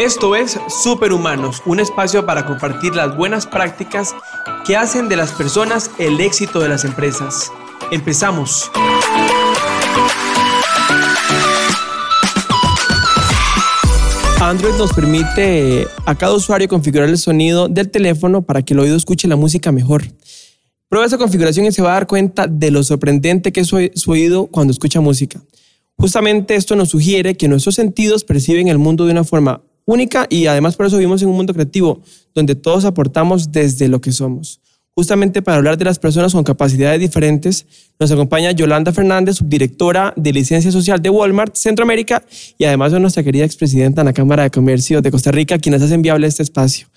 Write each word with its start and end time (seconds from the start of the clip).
Esto 0.00 0.34
es 0.34 0.58
Superhumanos, 0.82 1.60
un 1.66 1.78
espacio 1.78 2.24
para 2.24 2.46
compartir 2.46 2.94
las 2.94 3.14
buenas 3.14 3.46
prácticas 3.46 4.14
que 4.64 4.74
hacen 4.74 5.10
de 5.10 5.16
las 5.16 5.32
personas 5.32 5.90
el 5.98 6.18
éxito 6.20 6.58
de 6.60 6.70
las 6.70 6.86
empresas. 6.86 7.52
Empezamos. 7.90 8.70
Android 14.40 14.72
nos 14.78 14.90
permite 14.94 15.86
a 16.06 16.14
cada 16.14 16.32
usuario 16.32 16.66
configurar 16.66 17.10
el 17.10 17.18
sonido 17.18 17.68
del 17.68 17.90
teléfono 17.90 18.40
para 18.40 18.62
que 18.62 18.72
el 18.72 18.80
oído 18.80 18.96
escuche 18.96 19.28
la 19.28 19.36
música 19.36 19.70
mejor. 19.70 20.04
Prueba 20.88 21.06
esa 21.06 21.18
configuración 21.18 21.66
y 21.66 21.72
se 21.72 21.82
va 21.82 21.90
a 21.90 21.94
dar 21.94 22.06
cuenta 22.06 22.46
de 22.46 22.70
lo 22.70 22.82
sorprendente 22.84 23.52
que 23.52 23.60
es 23.60 23.68
su 23.68 24.10
oído 24.10 24.46
cuando 24.46 24.70
escucha 24.70 25.02
música. 25.02 25.42
Justamente 25.98 26.54
esto 26.54 26.74
nos 26.74 26.88
sugiere 26.88 27.36
que 27.36 27.48
nuestros 27.48 27.74
sentidos 27.74 28.24
perciben 28.24 28.68
el 28.68 28.78
mundo 28.78 29.04
de 29.04 29.12
una 29.12 29.24
forma 29.24 29.60
única 29.90 30.26
y 30.30 30.46
además 30.46 30.76
por 30.76 30.86
eso 30.86 30.96
vivimos 30.96 31.22
en 31.22 31.28
un 31.28 31.36
mundo 31.36 31.52
creativo 31.52 32.00
donde 32.34 32.54
todos 32.54 32.84
aportamos 32.84 33.52
desde 33.52 33.88
lo 33.88 34.00
que 34.00 34.12
somos. 34.12 34.60
Justamente 34.94 35.40
para 35.40 35.56
hablar 35.56 35.78
de 35.78 35.84
las 35.84 35.98
personas 35.98 36.32
con 36.32 36.42
capacidades 36.42 37.00
diferentes, 37.00 37.64
nos 37.98 38.10
acompaña 38.10 38.50
Yolanda 38.50 38.92
Fernández, 38.92 39.36
subdirectora 39.36 40.12
de 40.16 40.32
licencia 40.32 40.70
social 40.72 41.00
de 41.00 41.10
Walmart 41.10 41.56
Centroamérica 41.56 42.24
y 42.58 42.64
además 42.64 42.92
de 42.92 43.00
nuestra 43.00 43.22
querida 43.22 43.44
expresidenta 43.44 44.02
en 44.02 44.06
la 44.06 44.12
Cámara 44.12 44.42
de 44.42 44.50
Comercio 44.50 45.00
de 45.00 45.10
Costa 45.10 45.30
Rica, 45.30 45.58
quienes 45.58 45.80
hacen 45.82 46.02
viable 46.02 46.26
este 46.26 46.42
espacio. 46.42 46.88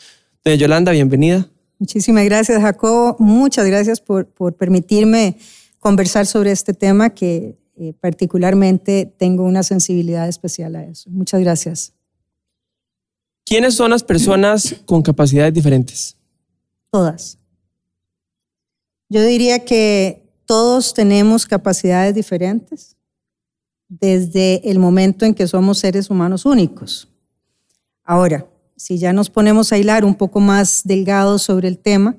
Doña 0.44 0.58
Yolanda, 0.58 0.92
bienvenida. 0.92 1.48
Muchísimas 1.80 2.26
gracias, 2.26 2.62
Jacobo. 2.62 3.16
Muchas 3.20 3.68
gracias 3.68 4.02
por, 4.02 4.26
por 4.28 4.56
permitirme 4.56 5.38
conversar 5.80 6.26
sobre 6.26 6.52
este 6.52 6.74
tema 6.74 7.12
que 7.12 7.58
eh, 7.76 7.94
particularmente 8.00 9.14
tengo 9.18 9.44
una 9.44 9.64
sensibilidad 9.64 10.28
especial 10.28 10.76
a 10.76 10.84
eso. 10.84 11.10
Muchas 11.10 11.42
gracias. 11.42 11.94
¿Quiénes 13.46 13.76
son 13.76 13.92
las 13.92 14.04
personas 14.04 14.76
con 14.86 15.02
capacidades 15.02 15.54
diferentes? 15.54 16.16
Todas. 16.92 17.38
Yo 19.10 19.22
diría 19.22 19.60
que 19.66 20.24
todos 20.46 20.94
tenemos 20.94 21.46
capacidades 21.46 22.16
diferentes 22.16 22.96
desde 23.88 24.70
el 24.70 24.80
momento 24.80 25.26
en 25.26 25.34
que 25.34 25.48
somos 25.48 25.80
seres 25.80 26.10
humanos 26.10 26.46
únicos. 26.46 27.08
Ahora, 28.04 28.48
si 28.76 28.98
ya 28.98 29.14
nos 29.14 29.30
ponemos 29.30 29.72
a 29.72 29.78
hilar 29.78 30.04
un 30.04 30.16
poco 30.16 30.40
más 30.40 30.82
delgado 30.84 31.38
sobre 31.38 31.68
el 31.68 31.78
tema, 31.78 32.18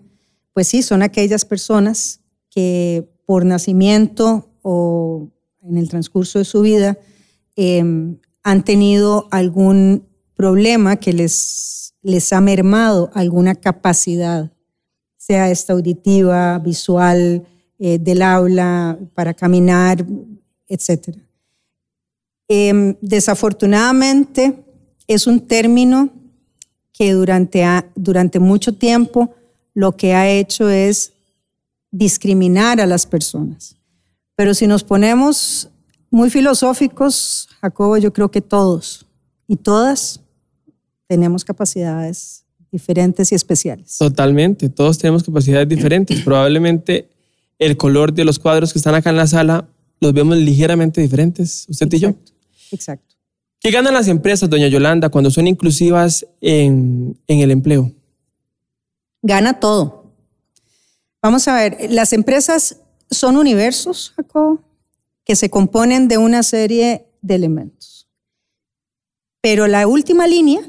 pues 0.53 0.69
sí, 0.69 0.83
son 0.83 1.03
aquellas 1.03 1.45
personas 1.45 2.21
que 2.49 3.09
por 3.27 3.45
nacimiento 3.45 4.49
o 4.63 5.31
en 5.63 5.79
el 5.79 5.89
transcurso 5.89 6.39
de 6.39 6.45
su 6.45 6.61
vida 6.61 6.99
em, 7.57 8.19
han 8.43 8.65
tenido 8.65 9.27
algún 9.31 10.07
problema 10.37 10.97
que 10.97 11.13
les, 11.13 11.95
les 12.03 12.33
ha 12.33 12.41
mermado 12.41 13.11
alguna 13.15 13.55
capacidad, 13.55 14.51
sea 15.17 15.51
esta 15.51 15.73
auditiva, 15.73 16.59
visual, 16.59 17.47
eh, 17.79 17.99
del 17.99 18.23
aula, 18.23 18.99
para 19.15 19.35
caminar, 19.35 20.05
etc. 20.69 21.17
Em, 22.49 22.97
desafortunadamente, 23.01 24.65
es 25.07 25.27
un 25.27 25.41
término 25.41 26.11
que 26.93 27.13
durante, 27.13 27.65
durante 27.95 28.39
mucho 28.39 28.75
tiempo 28.75 29.35
lo 29.75 29.97
que 29.97 30.15
ha 30.15 30.29
hecho 30.29 30.69
es 30.69 31.13
discriminar 31.91 32.81
a 32.81 32.87
las 32.87 33.07
personas. 33.07 33.77
Pero 34.37 34.55
si 34.55 34.67
nos 34.67 34.85
ponemos 34.85 35.69
muy 36.11 36.31
filosóficos, 36.31 37.49
Jacobo, 37.61 37.97
yo 37.99 38.13
creo 38.13 38.31
que 38.31 38.41
todos 38.41 39.07
y 39.47 39.57
todas 39.57 40.21
tenemos 41.15 41.45
capacidades 41.45 42.45
diferentes 42.73 43.31
y 43.31 43.37
especiales. 43.37 43.99
Totalmente, 43.99 44.69
todos 44.69 44.99
tenemos 44.99 45.23
capacidades 45.23 45.69
diferentes. 45.69 46.21
Probablemente 46.25 47.09
el 47.61 47.77
color 47.77 48.13
de 48.13 48.25
los 48.25 48.41
cuadros 48.41 48.73
que 48.73 48.81
están 48.81 48.97
acá 48.97 49.11
en 49.11 49.17
la 49.17 49.29
sala 49.29 49.69
los 50.01 50.13
vemos 50.13 50.37
ligeramente 50.37 51.01
diferentes, 51.01 51.67
usted 51.69 51.93
y 51.93 51.99
yo. 52.01 52.15
Exacto. 52.73 53.15
¿Qué 53.61 53.71
ganan 53.71 53.95
las 53.95 54.09
empresas, 54.09 54.51
doña 54.51 54.67
Yolanda, 54.67 55.09
cuando 55.09 55.31
son 55.31 55.47
inclusivas 55.47 56.27
en, 56.41 57.17
en 57.29 57.39
el 57.39 57.53
empleo? 57.53 57.93
Gana 59.23 59.61
todo. 59.61 60.13
Vamos 61.23 61.47
a 61.47 61.55
ver, 61.55 61.91
las 61.91 62.13
empresas 62.13 62.81
son 63.09 63.37
universos, 63.37 64.13
Jacob, 64.17 64.61
que 65.25 65.37
se 65.37 65.49
componen 65.49 66.09
de 66.09 66.19
una 66.19 66.43
serie 66.43 67.07
de 67.23 67.37
elementos. 67.37 68.09
Pero 69.41 69.69
la 69.69 69.87
última 69.87 70.27
línea, 70.27 70.61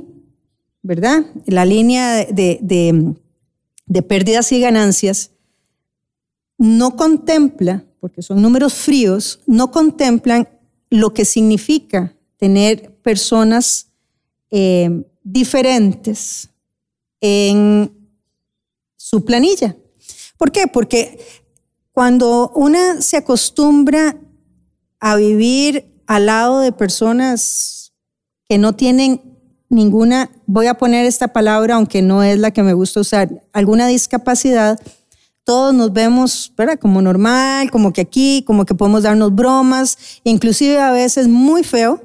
¿verdad? 0.85 1.25
La 1.47 1.65
línea 1.65 2.25
de, 2.25 2.59
de, 2.61 4.01
pérdidas 4.03 4.51
y 4.51 4.59
ganancias 4.59 5.31
no 6.59 6.95
contempla, 6.95 7.83
porque 7.99 8.21
son 8.21 8.39
números 8.39 8.75
fríos, 8.75 9.39
no 9.47 9.71
contemplan 9.71 10.47
lo 10.91 11.11
que 11.11 11.25
significa 11.25 12.15
tener 12.37 12.93
personas 12.97 13.87
eh, 14.51 15.03
diferentes 15.23 16.49
en 17.19 17.91
su 18.95 19.25
planilla. 19.25 19.75
¿Por 20.37 20.51
qué? 20.51 20.67
Porque 20.67 21.19
cuando 21.93 22.51
una 22.53 23.01
se 23.01 23.17
acostumbra 23.17 24.19
a 24.99 25.15
vivir 25.15 25.99
al 26.05 26.27
lado 26.27 26.59
de 26.59 26.71
personas 26.71 27.91
que 28.47 28.59
no 28.59 28.75
tienen 28.75 29.34
ninguna, 29.75 30.31
voy 30.47 30.67
a 30.67 30.75
poner 30.75 31.05
esta 31.05 31.27
palabra 31.27 31.75
aunque 31.75 32.01
no 32.01 32.23
es 32.23 32.39
la 32.39 32.51
que 32.51 32.63
me 32.63 32.73
gusta 32.73 33.01
usar, 33.01 33.43
alguna 33.53 33.87
discapacidad, 33.87 34.79
todos 35.43 35.75
nos 35.75 35.93
vemos 35.93 36.51
¿verdad? 36.57 36.79
como 36.79 37.01
normal, 37.01 37.69
como 37.69 37.93
que 37.93 38.01
aquí, 38.01 38.43
como 38.47 38.65
que 38.65 38.73
podemos 38.73 39.03
darnos 39.03 39.35
bromas, 39.35 40.19
inclusive 40.23 40.79
a 40.79 40.91
veces 40.91 41.27
muy 41.27 41.63
feo, 41.63 42.01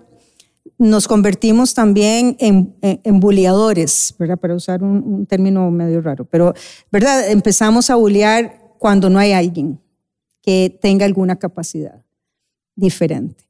nos 0.77 1.09
convertimos 1.09 1.75
también 1.75 2.37
en, 2.39 2.75
en, 2.81 3.21
bulliadores, 3.21 4.15
¿verdad? 4.19 4.39
para 4.39 4.55
usar 4.55 4.83
un, 4.83 5.27
término 5.27 5.71
medio 5.71 6.01
raro, 6.01 6.25
pero 6.25 6.55
¿verdad? 6.91 7.31
empezamos 7.31 7.91
a 7.91 7.97
bullear 7.97 8.59
cuando 8.79 9.11
no 9.11 9.19
hay 9.19 9.33
alguien 9.33 9.79
que 10.43 10.79
tenga 10.81 11.05
alguna 11.05 11.37
capacidad 11.37 12.03
diferente. 12.77 13.47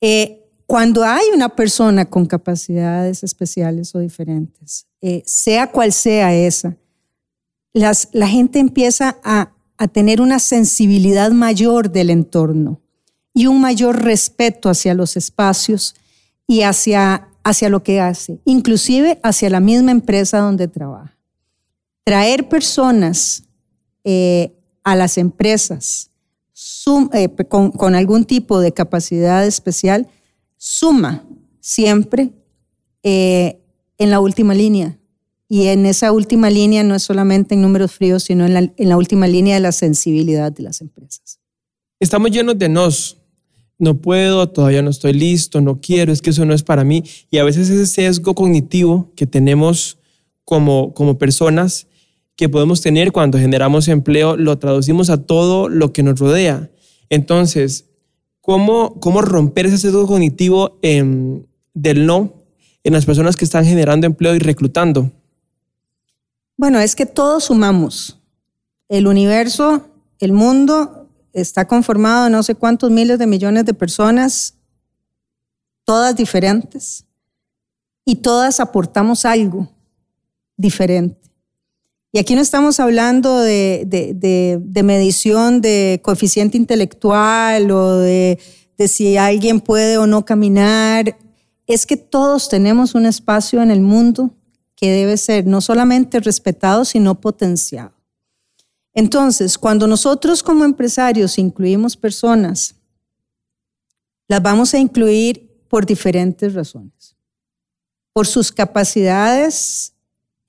Eh, 0.00 0.39
cuando 0.70 1.02
hay 1.02 1.24
una 1.34 1.48
persona 1.48 2.04
con 2.04 2.26
capacidades 2.26 3.24
especiales 3.24 3.92
o 3.96 3.98
diferentes, 3.98 4.86
eh, 5.00 5.20
sea 5.26 5.72
cual 5.72 5.92
sea 5.92 6.32
esa, 6.32 6.76
la 7.72 8.28
gente 8.28 8.60
empieza 8.60 9.18
a, 9.24 9.52
a 9.76 9.88
tener 9.88 10.20
una 10.20 10.38
sensibilidad 10.38 11.32
mayor 11.32 11.90
del 11.90 12.08
entorno 12.08 12.80
y 13.34 13.48
un 13.48 13.60
mayor 13.60 14.04
respeto 14.04 14.68
hacia 14.68 14.94
los 14.94 15.16
espacios 15.16 15.96
y 16.46 16.62
hacia, 16.62 17.26
hacia 17.42 17.68
lo 17.68 17.82
que 17.82 18.00
hace, 18.00 18.38
inclusive 18.44 19.18
hacia 19.24 19.50
la 19.50 19.58
misma 19.58 19.90
empresa 19.90 20.38
donde 20.38 20.68
trabaja. 20.68 21.18
Traer 22.04 22.48
personas 22.48 23.42
eh, 24.04 24.52
a 24.84 24.94
las 24.94 25.18
empresas 25.18 26.12
eh, 27.12 27.28
con, 27.48 27.94
algún 27.96 28.24
tipo 28.24 28.60
de 28.60 28.72
capacidad 28.72 29.44
especial 29.44 30.06
suma 30.60 31.26
siempre 31.60 32.32
eh, 33.02 33.62
en 33.96 34.10
la 34.10 34.20
última 34.20 34.54
línea. 34.54 34.98
Y 35.48 35.68
en 35.68 35.86
esa 35.86 36.12
última 36.12 36.50
línea 36.50 36.84
no 36.84 36.94
es 36.94 37.02
solamente 37.02 37.54
en 37.54 37.62
números 37.62 37.92
fríos, 37.92 38.24
sino 38.24 38.44
en 38.44 38.54
la, 38.54 38.60
en 38.60 38.88
la 38.88 38.98
última 38.98 39.26
línea 39.26 39.54
de 39.54 39.60
la 39.60 39.72
sensibilidad 39.72 40.52
de 40.52 40.62
las 40.62 40.82
empresas. 40.82 41.40
Estamos 41.98 42.30
llenos 42.30 42.58
de 42.58 42.68
nos. 42.68 43.16
No 43.78 43.96
puedo, 44.02 44.50
todavía 44.50 44.82
no 44.82 44.90
estoy 44.90 45.14
listo, 45.14 45.62
no 45.62 45.80
quiero, 45.80 46.12
es 46.12 46.20
que 46.20 46.30
eso 46.30 46.44
no 46.44 46.52
es 46.52 46.62
para 46.62 46.84
mí. 46.84 47.02
Y 47.30 47.38
a 47.38 47.44
veces 47.44 47.70
ese 47.70 47.86
sesgo 47.86 48.34
cognitivo 48.34 49.10
que 49.16 49.26
tenemos 49.26 49.98
como, 50.44 50.92
como 50.92 51.16
personas 51.16 51.86
que 52.36 52.50
podemos 52.50 52.82
tener 52.82 53.12
cuando 53.12 53.38
generamos 53.38 53.88
empleo 53.88 54.36
lo 54.36 54.58
traducimos 54.58 55.08
a 55.08 55.24
todo 55.24 55.70
lo 55.70 55.94
que 55.94 56.02
nos 56.02 56.18
rodea. 56.18 56.70
Entonces, 57.08 57.89
¿cómo, 58.40 58.94
cómo 59.00 59.22
romper 59.22 59.66
ese 59.66 59.78
sesgo 59.78 60.06
cognitivo 60.06 60.78
del 60.82 62.06
no 62.06 62.32
en 62.82 62.92
las 62.92 63.06
personas 63.06 63.36
que 63.36 63.44
están 63.44 63.64
generando 63.64 64.06
empleo 64.06 64.34
y 64.34 64.38
reclutando? 64.38 65.10
Bueno, 66.56 66.78
es 66.80 66.94
que 66.94 67.06
todos 67.06 67.44
sumamos. 67.44 68.18
El 68.88 69.06
universo, 69.06 69.86
el 70.18 70.32
mundo 70.32 71.08
está 71.32 71.66
conformado 71.66 72.24
de 72.24 72.30
no 72.30 72.42
sé 72.42 72.54
cuántos 72.54 72.90
miles 72.90 73.18
de 73.18 73.26
millones 73.26 73.64
de 73.64 73.74
personas, 73.74 74.54
todas 75.84 76.16
diferentes, 76.16 77.06
y 78.04 78.16
todas 78.16 78.58
aportamos 78.58 79.24
algo 79.24 79.68
diferente. 80.56 81.29
Y 82.12 82.18
aquí 82.18 82.34
no 82.34 82.40
estamos 82.40 82.80
hablando 82.80 83.38
de, 83.38 84.60
medición 84.84 85.60
de 85.60 86.00
coeficiente 86.02 86.56
intelectual 86.56 87.70
o 87.70 87.98
de, 87.98 88.38
si 88.88 89.16
alguien 89.16 89.60
puede 89.60 89.96
o 89.98 90.06
no 90.06 90.24
caminar. 90.24 91.16
es 91.66 91.86
que 91.86 91.96
todos 91.96 92.48
tenemos 92.48 92.96
un 92.96 93.06
espacio 93.06 93.62
en 93.62 93.70
el 93.70 93.80
mundo 93.80 94.34
que 94.74 94.90
debe 94.90 95.16
ser 95.18 95.46
no 95.46 95.60
solamente 95.60 96.18
respetado, 96.18 96.84
sino 96.84 97.20
potenciado. 97.20 97.92
Entonces, 98.92 99.56
cuando 99.56 99.86
nosotros 99.86 100.42
como 100.42 100.64
empresarios 100.64 101.38
incluimos 101.38 101.96
personas, 101.96 102.74
las 104.26 104.42
vamos 104.42 104.74
a 104.74 104.78
incluir 104.78 105.64
por 105.68 105.86
diferentes 105.86 106.54
razones. 106.54 107.14
Por 108.12 108.26
sus 108.26 108.50
capacidades 108.50 109.92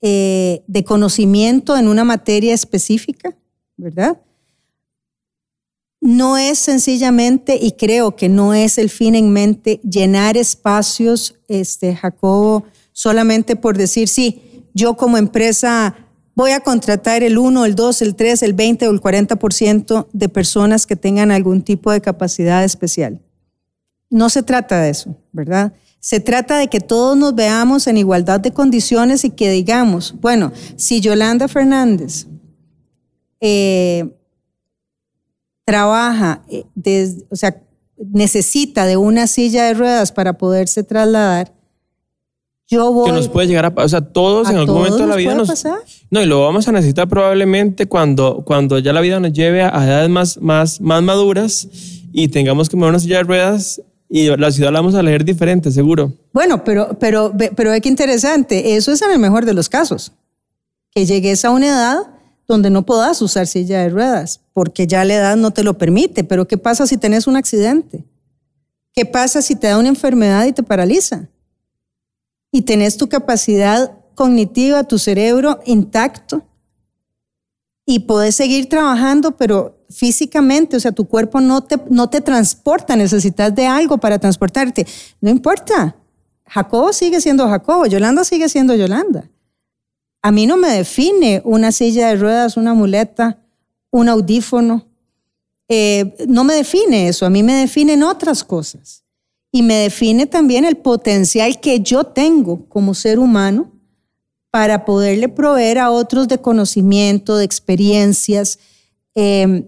eh, 0.02 0.64
de 0.66 0.82
conocimiento 0.84 1.76
en 1.76 1.86
una 1.86 2.02
materia 2.02 2.52
específica, 2.52 3.36
¿verdad? 3.76 4.20
No 6.00 6.36
es 6.36 6.58
sencillamente, 6.58 7.56
y 7.60 7.72
creo 7.72 8.16
que 8.16 8.28
no 8.28 8.52
es 8.52 8.78
el 8.78 8.90
fin 8.90 9.14
en 9.14 9.32
mente, 9.32 9.80
llenar 9.88 10.36
espacios, 10.36 11.36
este, 11.46 11.94
Jacobo, 11.94 12.64
solamente 12.90 13.54
por 13.54 13.78
decir, 13.78 14.08
sí, 14.08 14.64
yo 14.74 14.96
como 14.96 15.18
empresa 15.18 15.94
voy 16.34 16.50
a 16.50 16.60
contratar 16.60 17.22
el 17.22 17.38
1, 17.38 17.64
el 17.64 17.76
2, 17.76 18.02
el 18.02 18.16
3, 18.16 18.42
el 18.42 18.54
20 18.54 18.88
o 18.88 18.90
el 18.90 19.00
40% 19.00 20.08
de 20.12 20.28
personas 20.28 20.86
que 20.86 20.96
tengan 20.96 21.30
algún 21.30 21.62
tipo 21.62 21.92
de 21.92 22.00
capacidad 22.00 22.64
especial. 22.64 23.20
No 24.10 24.28
se 24.30 24.42
trata 24.42 24.80
de 24.80 24.90
eso, 24.90 25.16
¿verdad? 25.30 25.72
Se 26.04 26.18
trata 26.18 26.58
de 26.58 26.66
que 26.66 26.80
todos 26.80 27.16
nos 27.16 27.32
veamos 27.36 27.86
en 27.86 27.96
igualdad 27.96 28.40
de 28.40 28.52
condiciones 28.52 29.24
y 29.24 29.30
que 29.30 29.52
digamos, 29.52 30.16
bueno, 30.20 30.50
si 30.74 31.00
Yolanda 31.00 31.46
Fernández 31.46 32.26
eh, 33.40 34.12
trabaja, 35.64 36.42
eh, 36.50 36.64
o 37.30 37.36
sea, 37.36 37.62
necesita 37.96 38.84
de 38.84 38.96
una 38.96 39.28
silla 39.28 39.66
de 39.66 39.74
ruedas 39.74 40.10
para 40.10 40.32
poderse 40.32 40.82
trasladar, 40.82 41.54
yo 42.66 42.92
voy. 42.92 43.08
Que 43.08 43.12
nos 43.12 43.28
puede 43.28 43.46
llegar 43.46 43.66
a 43.66 43.72
o 43.72 43.88
sea, 43.88 44.00
todos 44.00 44.50
en 44.50 44.56
algún 44.56 44.74
momento 44.74 44.98
de 44.98 45.06
la 45.06 45.14
vida 45.14 45.36
nos. 45.36 45.46
Pasar? 45.46 45.78
No, 46.10 46.20
y 46.20 46.26
lo 46.26 46.42
vamos 46.42 46.66
a 46.66 46.72
necesitar 46.72 47.06
probablemente 47.06 47.86
cuando, 47.86 48.42
cuando 48.44 48.80
ya 48.80 48.92
la 48.92 49.02
vida 49.02 49.20
nos 49.20 49.32
lleve 49.32 49.62
a 49.62 49.86
edades 49.86 50.08
más, 50.08 50.36
más, 50.40 50.80
más 50.80 51.00
maduras 51.00 51.68
y 52.12 52.26
tengamos 52.26 52.68
que 52.68 52.74
mover 52.74 52.90
una 52.90 52.98
silla 52.98 53.18
de 53.18 53.22
ruedas 53.22 53.80
y 54.14 54.26
la 54.36 54.50
ciudad 54.52 54.70
la 54.70 54.80
vamos 54.80 54.94
a 54.94 55.02
leer 55.02 55.24
diferente, 55.24 55.70
seguro. 55.70 56.12
Bueno, 56.34 56.62
pero, 56.64 56.98
pero, 57.00 57.32
pero 57.56 57.72
es 57.72 57.80
que 57.80 57.88
interesante. 57.88 58.76
Eso 58.76 58.92
es 58.92 59.00
en 59.00 59.10
el 59.10 59.18
mejor 59.18 59.46
de 59.46 59.54
los 59.54 59.70
casos. 59.70 60.12
Que 60.90 61.06
llegues 61.06 61.46
a 61.46 61.50
una 61.50 61.68
edad 61.68 61.96
donde 62.46 62.68
no 62.68 62.84
puedas 62.84 63.22
usar 63.22 63.46
silla 63.46 63.80
de 63.80 63.88
ruedas, 63.88 64.42
porque 64.52 64.86
ya 64.86 65.06
la 65.06 65.14
edad 65.14 65.36
no 65.36 65.52
te 65.52 65.62
lo 65.62 65.78
permite. 65.78 66.24
Pero 66.24 66.46
¿qué 66.46 66.58
pasa 66.58 66.86
si 66.86 66.98
tenés 66.98 67.26
un 67.26 67.36
accidente? 67.36 68.04
¿Qué 68.92 69.06
pasa 69.06 69.40
si 69.40 69.56
te 69.56 69.68
da 69.68 69.78
una 69.78 69.88
enfermedad 69.88 70.44
y 70.44 70.52
te 70.52 70.62
paraliza? 70.62 71.30
Y 72.50 72.60
tenés 72.62 72.98
tu 72.98 73.08
capacidad 73.08 73.92
cognitiva, 74.14 74.84
tu 74.84 74.98
cerebro 74.98 75.60
intacto 75.64 76.44
y 77.84 78.00
podés 78.00 78.36
seguir 78.36 78.68
trabajando, 78.68 79.36
pero 79.36 79.84
físicamente, 79.90 80.76
o 80.76 80.80
sea, 80.80 80.92
tu 80.92 81.06
cuerpo 81.06 81.40
no 81.40 81.62
te, 81.62 81.76
no 81.90 82.08
te 82.08 82.20
transporta, 82.20 82.96
necesitas 82.96 83.54
de 83.54 83.66
algo 83.66 83.98
para 83.98 84.18
transportarte. 84.18 84.86
No 85.20 85.30
importa, 85.30 85.96
Jacobo 86.46 86.92
sigue 86.92 87.20
siendo 87.20 87.48
Jacobo, 87.48 87.86
Yolanda 87.86 88.24
sigue 88.24 88.48
siendo 88.48 88.74
Yolanda. 88.74 89.28
A 90.22 90.30
mí 90.30 90.46
no 90.46 90.56
me 90.56 90.70
define 90.70 91.42
una 91.44 91.72
silla 91.72 92.08
de 92.08 92.16
ruedas, 92.16 92.56
una 92.56 92.74
muleta, 92.74 93.38
un 93.90 94.08
audífono. 94.08 94.86
Eh, 95.68 96.14
no 96.28 96.44
me 96.44 96.54
define 96.54 97.08
eso, 97.08 97.26
a 97.26 97.30
mí 97.30 97.42
me 97.42 97.54
definen 97.54 98.02
otras 98.02 98.44
cosas. 98.44 99.02
Y 99.50 99.62
me 99.62 99.74
define 99.74 100.26
también 100.26 100.64
el 100.64 100.76
potencial 100.76 101.60
que 101.60 101.80
yo 101.80 102.04
tengo 102.04 102.66
como 102.68 102.94
ser 102.94 103.18
humano 103.18 103.71
para 104.52 104.84
poderle 104.84 105.30
proveer 105.30 105.78
a 105.78 105.90
otros 105.90 106.28
de 106.28 106.36
conocimiento, 106.36 107.38
de 107.38 107.44
experiencias. 107.44 108.58
Eh, 109.14 109.64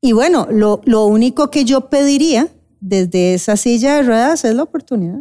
y 0.00 0.12
bueno, 0.12 0.48
lo, 0.50 0.80
lo 0.84 1.06
único 1.06 1.48
que 1.48 1.64
yo 1.64 1.88
pediría 1.88 2.48
desde 2.80 3.34
esa 3.34 3.56
silla 3.56 3.94
de 3.94 4.02
ruedas 4.02 4.44
es 4.44 4.52
la 4.56 4.64
oportunidad. 4.64 5.20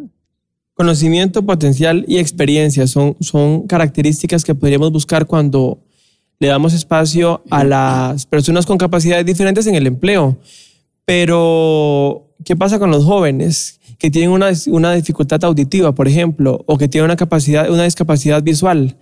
Conocimiento, 0.73 1.45
potencial 1.45 2.03
y 2.07 2.17
experiencia 2.17 2.87
son, 2.87 3.15
son 3.19 3.67
características 3.67 4.43
que 4.43 4.55
podríamos 4.55 4.91
buscar 4.91 5.27
cuando 5.27 5.83
le 6.39 6.47
damos 6.47 6.73
espacio 6.73 7.43
a 7.51 7.63
las 7.63 8.25
personas 8.25 8.65
con 8.65 8.79
capacidades 8.79 9.23
diferentes 9.23 9.67
en 9.67 9.75
el 9.75 9.85
empleo. 9.85 10.35
Pero, 11.05 12.33
¿qué 12.43 12.55
pasa 12.55 12.79
con 12.79 12.89
los 12.89 13.05
jóvenes 13.05 13.79
que 13.97 14.11
tienen 14.11 14.31
una, 14.31 14.51
una 14.67 14.93
dificultad 14.93 15.43
auditiva, 15.43 15.93
por 15.93 16.07
ejemplo, 16.07 16.63
o 16.65 16.77
que 16.77 16.87
tienen 16.87 17.05
una, 17.05 17.15
capacidad, 17.15 17.69
una 17.69 17.83
discapacidad 17.83 18.41
visual? 18.41 18.97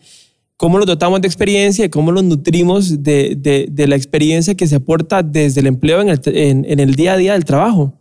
cómo 0.61 0.77
los 0.77 0.85
dotamos 0.85 1.19
de 1.19 1.27
experiencia 1.27 1.85
y 1.85 1.89
cómo 1.89 2.11
los 2.11 2.23
nutrimos 2.23 3.01
de, 3.01 3.35
de, 3.35 3.87
la 3.87 3.95
experiencia 3.95 4.53
que 4.53 4.67
se 4.67 4.75
aporta 4.75 5.23
desde 5.23 5.59
el 5.59 5.65
empleo 5.65 6.01
en 6.01 6.09
el, 6.09 6.21
en, 6.25 6.79
el, 6.79 6.93
día 6.93 7.13
a 7.13 7.17
día 7.17 7.33
del 7.33 7.45
trabajo. 7.45 7.95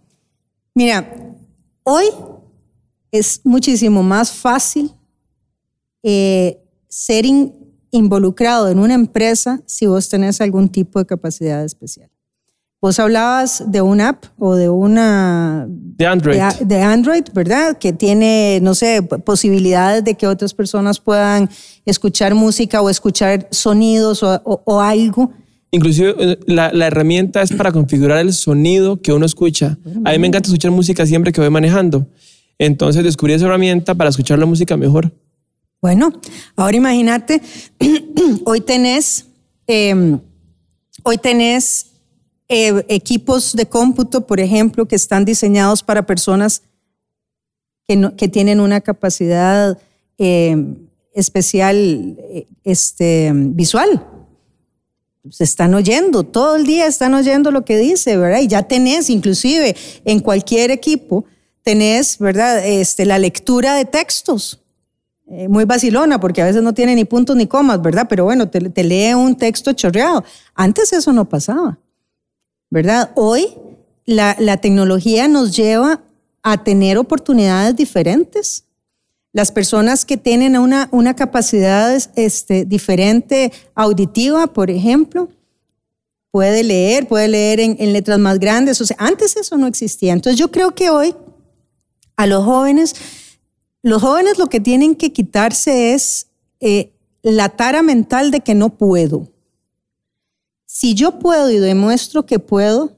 Mira, 0.74 1.10
hoy 1.84 2.04
es 3.10 3.40
muchísimo 3.44 4.02
más 4.02 4.30
fácil 4.30 4.92
eh, 6.02 6.58
ser 6.86 7.24
involucrado 7.90 8.68
en 8.68 8.78
una 8.78 8.92
empresa 8.92 9.62
si 9.64 9.86
vos 9.86 10.10
tenés 10.10 10.42
algún 10.42 10.68
tipo 10.68 10.98
de 10.98 11.06
capacidad 11.06 11.64
especial. 11.64 12.10
Vos 12.82 12.98
hablabas 12.98 13.64
de 13.66 13.82
una 13.82 14.10
app 14.10 14.24
o 14.38 14.54
de 14.54 14.70
una... 14.70 15.66
De 15.68 16.06
Android. 16.06 16.40
De, 16.60 16.80
Android, 16.80 17.24
¿verdad? 17.34 17.76
Que 17.76 17.92
tiene, 17.92 18.58
no 18.62 18.74
sé, 18.74 19.02
posibilidades 19.02 20.02
de 20.02 20.14
que 20.14 20.26
otras 20.26 20.54
personas 20.54 20.98
puedan 20.98 21.50
escuchar 21.84 22.34
música 22.34 22.80
o 22.80 22.88
escuchar 22.88 23.48
sonidos 23.50 24.22
o, 24.22 24.80
algo. 24.80 25.30
Inclusive 25.72 26.14
eh, 26.18 26.38
la, 26.46 26.72
la, 26.72 26.86
herramienta 26.86 27.42
es 27.42 27.52
para 27.52 27.70
configurar 27.70 28.18
el 28.18 28.32
sonido 28.32 29.02
que 29.02 29.12
uno 29.12 29.26
escucha. 29.26 29.76
A 30.06 30.12
mí 30.12 30.18
me 30.18 30.28
encanta 30.28 30.48
escuchar 30.48 30.70
música 30.70 31.04
siempre 31.04 31.32
que 31.32 31.40
voy 31.42 31.50
manejando. 31.50 32.06
Entonces 32.58 33.04
descubrí 33.04 33.34
esa 33.34 33.44
herramienta 33.44 33.94
para 33.94 34.08
escuchar 34.08 34.38
la 34.38 34.46
música 34.46 34.78
mejor. 34.78 35.12
Bueno, 35.82 36.12
ahora 36.56 36.76
imagínate, 36.76 37.42
hoy 38.46 38.60
tenés, 38.62 39.26
em, 39.66 40.18
hoy 41.04 41.18
tenés 41.18 41.89
eh, 42.52 42.84
equipos 42.88 43.54
de 43.54 43.66
cómputo, 43.66 44.26
por 44.26 44.40
ejemplo, 44.40 44.88
que 44.88 44.96
están 44.96 45.24
diseñados 45.24 45.84
para 45.84 46.04
personas 46.04 46.62
que, 47.86 48.10
que 48.16 48.26
tienen 48.26 48.58
una 48.58 48.80
capacidad 48.80 49.78
eh, 50.18 50.56
especial 51.14 52.16
eh, 52.18 52.48
este, 52.64 53.30
visual. 53.32 54.04
Se 55.30 55.44
están 55.44 55.74
oyendo, 55.74 56.24
todo 56.24 56.56
el 56.56 56.64
día 56.64 56.88
están 56.88 57.14
oyendo 57.14 57.52
lo 57.52 57.64
que 57.64 57.78
dice, 57.78 58.16
¿verdad? 58.16 58.40
Y 58.40 58.48
ya 58.48 58.64
tenés, 58.64 59.10
inclusive 59.10 59.76
en 60.04 60.18
cualquier 60.18 60.72
equipo, 60.72 61.26
tenés, 61.62 62.18
¿verdad? 62.18 62.66
Este, 62.66 63.06
la 63.06 63.20
lectura 63.20 63.76
de 63.76 63.84
textos. 63.84 64.60
muy 65.48 65.66
vacilona, 65.66 66.18
porque 66.18 66.42
a 66.42 66.46
veces 66.46 66.64
no 66.64 66.74
tiene 66.74 66.96
ni 66.96 67.04
puntos 67.04 67.36
ni 67.36 67.46
comas, 67.46 67.80
¿verdad? 67.80 68.06
Pero 68.08 68.24
bueno, 68.24 68.48
te, 68.50 68.58
te 68.58 68.82
lee 68.82 69.14
un 69.14 69.36
texto 69.36 69.72
chorreado. 69.72 70.24
Antes 70.56 70.92
eso 70.92 71.12
no 71.12 71.28
pasaba. 71.28 71.78
¿Verdad? 72.70 73.10
Hoy 73.16 73.48
la, 74.06 74.56
tecnología 74.58 75.28
nos 75.28 75.54
lleva 75.54 76.02
a 76.42 76.64
tener 76.64 76.98
oportunidades 76.98 77.76
diferentes. 77.76 78.64
Las 79.32 79.52
personas 79.52 80.04
que 80.04 80.16
tienen 80.16 80.56
una, 80.56 80.88
una 80.90 81.14
capacidad 81.14 81.94
este, 82.16 82.64
diferente 82.64 83.52
auditiva, 83.74 84.46
por 84.48 84.70
ejemplo, 84.70 85.28
puede 86.30 86.62
leer, 86.62 87.06
puede 87.06 87.28
leer 87.28 87.60
en, 87.60 87.92
letras 87.92 88.18
más 88.18 88.38
grandes. 88.38 88.80
O 88.80 88.86
sea, 88.86 88.96
antes 88.98 89.36
eso 89.36 89.56
no 89.56 89.66
existía. 89.66 90.12
Entonces 90.12 90.38
yo 90.38 90.50
creo 90.50 90.74
que 90.74 90.90
hoy 90.90 91.14
a 92.16 92.26
los 92.26 92.44
jóvenes, 92.44 92.94
los 93.82 94.02
jóvenes 94.02 94.38
lo 94.38 94.48
que 94.48 94.60
tienen 94.60 94.94
que 94.94 95.12
quitarse 95.12 95.94
es 95.94 96.28
eh, 96.60 96.92
la 97.22 97.48
tara 97.50 97.82
mental 97.82 98.30
de 98.30 98.40
que 98.40 98.54
no 98.54 98.70
puedo. 98.70 99.28
Si 100.72 100.94
yo 100.94 101.18
puedo 101.18 101.50
y 101.50 101.58
demuestro 101.58 102.24
que 102.24 102.38
puedo, 102.38 102.96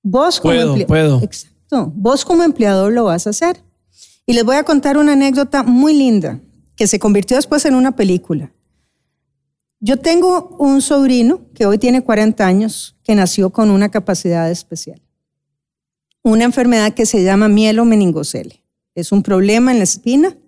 vos 0.00 0.38
como 0.38 0.52
empleador. 0.52 1.24
Exacto. 1.24 1.92
Vos 1.96 2.24
como 2.24 2.44
empleador 2.44 2.92
lo 2.92 3.02
vas 3.02 3.26
a 3.26 3.30
hacer. 3.30 3.60
Y 4.26 4.34
les 4.34 4.44
voy 4.44 4.54
a 4.54 4.62
contar 4.62 4.96
una 4.96 5.14
anécdota 5.14 5.64
muy 5.64 5.92
linda 5.92 6.40
que 6.76 6.86
se 6.86 7.00
convirtió 7.00 7.36
después 7.36 7.64
en 7.64 7.74
una 7.74 7.96
película. 7.96 8.52
Yo 9.80 9.96
tengo 9.96 10.56
un 10.60 10.80
sobrino 10.82 11.48
que 11.52 11.66
hoy 11.66 11.78
tiene 11.78 12.04
40 12.04 12.46
años 12.46 12.96
que 13.02 13.16
nació 13.16 13.50
con 13.50 13.68
una 13.68 13.88
capacidad 13.88 14.48
especial. 14.52 15.02
Una 16.22 16.44
enfermedad 16.44 16.94
que 16.94 17.06
se 17.06 17.24
llama 17.24 17.48
mielomeningocele. 17.48 18.62
Es 18.94 19.10
un 19.10 19.24
problema 19.24 19.72
en 19.72 19.78
la 19.78 19.84
espina, 19.84 20.38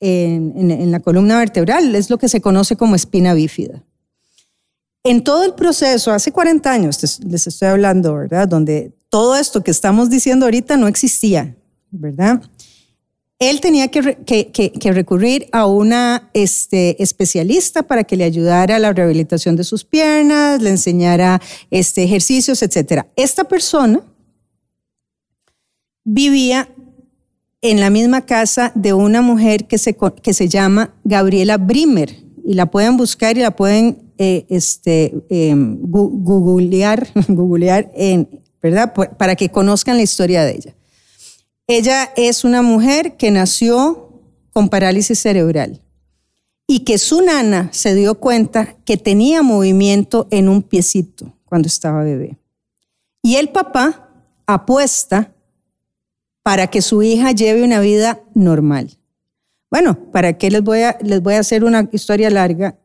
en, 0.00 0.70
en 0.70 0.90
la 0.90 1.00
columna 1.00 1.38
vertebral. 1.38 1.94
Es 1.94 2.10
lo 2.10 2.18
que 2.18 2.28
se 2.28 2.42
conoce 2.42 2.76
como 2.76 2.94
espina 2.94 3.32
bífida. 3.32 3.82
En 5.08 5.24
todo 5.24 5.42
el 5.42 5.54
proceso, 5.54 6.12
hace 6.12 6.32
40 6.32 6.70
años 6.70 7.20
les 7.24 7.46
estoy 7.46 7.68
hablando, 7.68 8.14
¿verdad? 8.14 8.46
Donde 8.46 8.92
todo 9.08 9.36
esto 9.36 9.64
que 9.64 9.70
estamos 9.70 10.10
diciendo 10.10 10.44
ahorita 10.44 10.76
no 10.76 10.86
existía, 10.86 11.56
¿verdad? 11.90 12.42
él 13.38 13.60
tenía 13.60 13.88
que, 13.88 14.92
recurrir 14.92 15.48
a 15.52 15.66
una 15.66 16.28
este, 16.34 17.02
especialista 17.02 17.84
para 17.84 18.04
que 18.04 18.16
le 18.16 18.24
ayudara 18.24 18.76
a 18.76 18.78
la 18.78 18.92
rehabilitación 18.92 19.56
de 19.56 19.64
sus 19.64 19.82
piernas, 19.82 20.60
le 20.60 20.70
enseñara 20.70 21.40
este, 21.70 22.02
ejercicios, 22.02 22.62
etc. 22.62 23.04
Esta 23.16 23.44
persona 23.44 24.02
vivía 26.04 26.68
en 27.62 27.80
la 27.80 27.88
misma 27.88 28.26
casa 28.26 28.72
de 28.74 28.92
una 28.92 29.22
mujer 29.22 29.66
que 29.68 29.78
se, 29.78 29.96
que 30.22 30.34
se 30.34 30.48
llama 30.48 30.94
Gabriela 31.04 31.56
Brimer 31.56 32.27
y 32.48 32.54
la 32.54 32.64
pueden 32.64 32.96
buscar 32.96 33.36
y 33.36 33.42
la 33.42 33.50
pueden 33.50 34.10
eh, 34.16 34.46
este, 34.48 35.12
em, 35.28 35.78
googlear, 35.82 37.06
en, 37.94 38.40
¿verdad? 38.62 38.94
Para 38.94 39.36
que 39.36 39.50
conozcan 39.50 39.98
la 39.98 40.02
historia 40.02 40.42
de 40.46 40.52
ella. 40.52 40.74
Ella 41.66 42.10
es 42.16 42.44
una 42.44 42.62
mujer 42.62 43.18
que 43.18 43.30
nació 43.30 44.22
con 44.54 44.70
parálisis 44.70 45.18
cerebral 45.18 45.82
y 46.66 46.84
que 46.84 46.96
su 46.96 47.20
nana 47.20 47.68
se 47.70 47.94
dio 47.94 48.14
cuenta 48.14 48.76
que 48.86 48.96
tenía 48.96 49.42
movimiento 49.42 50.26
en 50.30 50.48
un 50.48 50.62
piecito 50.62 51.36
cuando 51.44 51.66
estaba 51.66 52.02
bebé. 52.02 52.38
Y 53.22 53.36
el 53.36 53.50
papá 53.50 54.08
apuesta 54.46 55.34
para 56.42 56.68
que 56.68 56.80
su 56.80 57.02
hija 57.02 57.32
lleve 57.32 57.62
una 57.62 57.80
vida 57.80 58.22
normal. 58.32 58.97
Bueno, 59.70 60.10
¿para 60.12 60.36
qué 60.38 60.50
les 60.50 60.62
voy 60.62 60.82
a, 60.82 60.96
les 61.02 61.22
voy 61.22 61.34
a 61.34 61.40
hacer 61.40 61.64
una 61.64 61.88
historia 61.92 62.30
larga? 62.30 62.78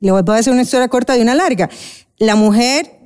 Les 0.00 0.12
voy 0.12 0.22
a 0.34 0.38
hacer 0.38 0.52
una 0.52 0.62
historia 0.62 0.88
corta 0.88 1.14
de 1.14 1.22
una 1.22 1.34
larga. 1.34 1.70
La 2.18 2.34
mujer 2.34 2.98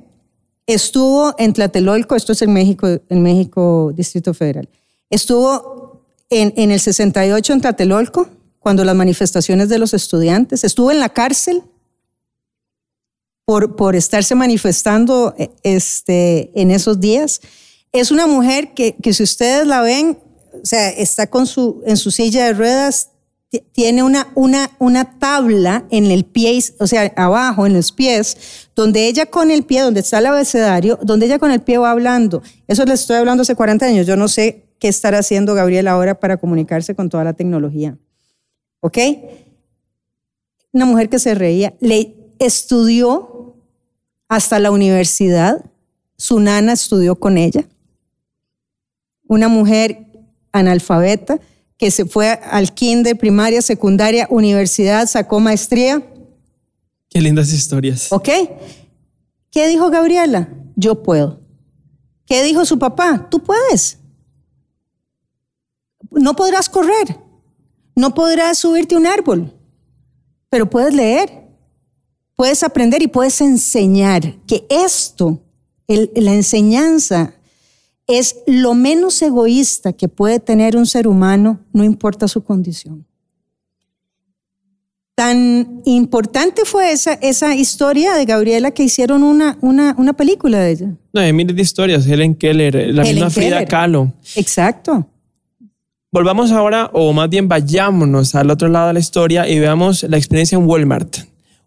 estuvo 0.65 1.35
en 1.37 1.53
Tlatelolco, 1.53 2.15
esto 2.15 2.31
es 2.31 2.41
en 2.41 2.53
México, 2.53 2.87
en 3.09 3.21
México, 3.21 3.91
Distrito 3.95 4.33
Federal. 4.33 4.67
Estuvo 5.09 6.01
en, 6.29 6.53
en 6.57 6.71
el 6.71 6.79
68 6.79 7.53
en 7.53 7.61
Tlatelolco, 7.61 8.29
cuando 8.63 8.85
las 8.85 8.95
manifestaciones 8.95 9.67
de 9.67 9.77
los 9.77 9.93
estudiantes. 9.93 10.63
Estuvo 10.63 10.89
en 10.89 11.01
la 11.01 11.09
cárcel 11.09 11.63
por, 13.45 13.75
por 13.75 13.95
estarse 13.95 14.35
manifestando 14.35 15.35
eh, 15.37 15.51
este, 15.63 16.49
en 16.59 16.71
esos 16.71 16.99
días. 17.01 17.41
Es 17.91 18.09
una 18.09 18.25
mujer 18.25 18.73
que, 18.73 18.95
que 18.95 19.13
si 19.13 19.21
ustedes 19.21 19.67
la 19.67 19.81
ven, 19.81 20.17
o 20.61 20.65
sea, 20.65 20.89
está 20.89 21.27
con 21.27 21.45
su, 21.45 21.81
en 21.85 21.97
su 21.97 22.11
silla 22.11 22.45
de 22.45 22.53
ruedas, 22.53 23.09
tiene 23.71 24.01
una, 24.01 24.31
una, 24.33 24.71
una 24.79 25.19
tabla 25.19 25.85
en 25.91 26.05
el 26.05 26.25
pie, 26.25 26.59
o 26.79 26.87
sea, 26.87 27.13
abajo, 27.15 27.65
en 27.65 27.73
los 27.73 27.91
pies, 27.91 28.69
donde 28.75 29.07
ella 29.07 29.27
con 29.27 29.51
el 29.51 29.63
pie, 29.63 29.81
donde 29.81 29.99
está 29.99 30.19
el 30.19 30.25
abecedario, 30.25 30.97
donde 31.03 31.27
ella 31.27 31.37
con 31.37 31.51
el 31.51 31.61
pie 31.61 31.77
va 31.77 31.91
hablando. 31.91 32.41
Eso 32.67 32.83
le 32.85 32.93
estoy 32.93 33.17
hablando 33.17 33.41
hace 33.41 33.55
40 33.55 33.85
años. 33.85 34.07
Yo 34.07 34.15
no 34.15 34.27
sé 34.27 34.65
qué 34.79 34.87
estará 34.87 35.19
haciendo 35.19 35.53
Gabriel 35.53 35.87
ahora 35.87 36.19
para 36.19 36.37
comunicarse 36.37 36.95
con 36.95 37.09
toda 37.09 37.23
la 37.23 37.33
tecnología. 37.33 37.97
¿Ok? 38.79 38.97
Una 40.71 40.85
mujer 40.85 41.09
que 41.09 41.19
se 41.19 41.35
reía, 41.35 41.75
le 41.79 42.15
estudió 42.39 43.55
hasta 44.27 44.57
la 44.57 44.71
universidad, 44.71 45.63
su 46.17 46.39
nana 46.39 46.73
estudió 46.73 47.15
con 47.15 47.37
ella 47.37 47.67
una 49.33 49.47
mujer 49.47 50.05
analfabeta 50.53 51.39
que 51.77 51.91
se 51.91 52.05
fue 52.05 52.29
al 52.29 52.73
kinder, 52.73 53.17
primaria, 53.17 53.61
secundaria, 53.61 54.27
universidad, 54.29 55.05
sacó 55.07 55.41
maestría. 55.41 56.01
Qué 57.09 57.19
lindas 57.19 57.51
historias. 57.51 58.11
¿Ok? 58.11 58.29
¿Qué 59.51 59.67
dijo 59.67 59.89
Gabriela? 59.89 60.49
Yo 60.75 61.03
puedo. 61.03 61.41
¿Qué 62.25 62.41
dijo 62.43 62.65
su 62.65 62.79
papá? 62.79 63.27
Tú 63.29 63.43
puedes. 63.43 63.97
No 66.09 66.35
podrás 66.35 66.69
correr, 66.69 67.19
no 67.95 68.13
podrás 68.13 68.59
subirte 68.59 68.95
a 68.95 68.99
un 68.99 69.07
árbol, 69.07 69.51
pero 70.49 70.69
puedes 70.69 70.93
leer, 70.93 71.49
puedes 72.35 72.63
aprender 72.63 73.01
y 73.01 73.07
puedes 73.07 73.41
enseñar 73.41 74.35
que 74.45 74.65
esto, 74.69 75.41
la 75.87 76.33
enseñanza 76.33 77.33
es 78.07 78.37
lo 78.47 78.73
menos 78.73 79.21
egoísta 79.21 79.93
que 79.93 80.07
puede 80.07 80.39
tener 80.39 80.75
un 80.75 80.85
ser 80.85 81.07
humano, 81.07 81.59
no 81.71 81.83
importa 81.83 82.27
su 82.27 82.43
condición. 82.43 83.05
Tan 85.15 85.81
importante 85.85 86.63
fue 86.65 86.91
esa, 86.91 87.13
esa 87.13 87.55
historia 87.55 88.15
de 88.15 88.25
Gabriela 88.25 88.71
que 88.71 88.83
hicieron 88.83 89.23
una, 89.23 89.57
una, 89.61 89.93
una 89.97 90.13
película 90.13 90.59
de 90.59 90.71
ella. 90.71 90.95
No, 91.13 91.21
hay 91.21 91.31
miles 91.31 91.55
de 91.55 91.61
historias. 91.61 92.07
Helen 92.07 92.33
Keller, 92.33 92.75
la 92.93 93.03
misma 93.03 93.29
Frida 93.29 93.63
Kahlo. 93.65 94.11
Exacto. 94.35 95.07
Volvamos 96.11 96.51
ahora, 96.51 96.89
o 96.93 97.13
más 97.13 97.29
bien 97.29 97.47
vayámonos 97.47 98.33
al 98.33 98.49
otro 98.49 98.69
lado 98.69 98.87
de 98.87 98.93
la 98.93 98.99
historia 98.99 99.47
y 99.47 99.59
veamos 99.59 100.03
la 100.03 100.17
experiencia 100.17 100.57
en 100.57 100.65
Walmart 100.65 101.17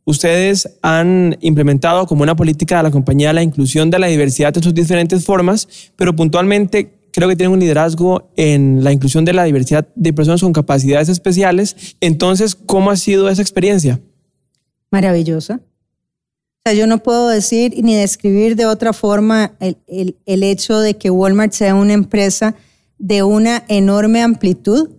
ustedes 0.07 0.79
han 0.83 1.37
implementado 1.41 2.07
como 2.07 2.23
una 2.23 2.37
política 2.37 2.79
de 2.79 2.85
la 2.85 2.91
compañía 2.91 3.33
la 3.33 3.43
inclusión 3.43 3.91
de 3.91 3.99
la 3.99 4.07
diversidad 4.07 4.57
en 4.57 4.63
sus 4.63 4.73
diferentes 4.73 5.25
formas, 5.25 5.69
pero 5.97 6.17
puntualmente 6.17 6.97
creo 7.13 7.29
que 7.29 7.37
tienen 7.37 7.53
un 7.53 7.61
liderazgo 7.61 8.31
en 8.37 8.85
la 8.85 8.93
inclusión 8.93 9.25
de 9.25 9.33
la 9.33 9.45
diversidad 9.45 9.89
de 9.95 10.13
personas 10.13 10.43
con 10.43 10.53
capacidades 10.53 11.09
especiales. 11.09 11.97
Entonces, 12.01 12.55
¿cómo 12.55 12.91
ha 12.91 12.97
sido 12.97 13.29
esa 13.29 13.43
experiencia? 13.43 14.01
Maravillosa. 14.91 15.61
O 15.61 16.69
sea, 16.69 16.75
yo 16.75 16.87
no 16.87 17.03
puedo 17.03 17.29
decir 17.29 17.75
ni 17.83 17.95
describir 17.95 18.55
de 18.55 18.67
otra 18.67 18.93
forma 18.93 19.57
el, 19.61 20.17
hecho 20.27 20.79
de 20.79 20.97
que 20.97 21.11
Walmart 21.11 21.53
sea 21.53 21.75
una 21.75 21.95
empresa 21.95 22.55
de 22.99 23.23
una 23.23 23.65
enorme 23.69 24.23
amplitud, 24.23 24.91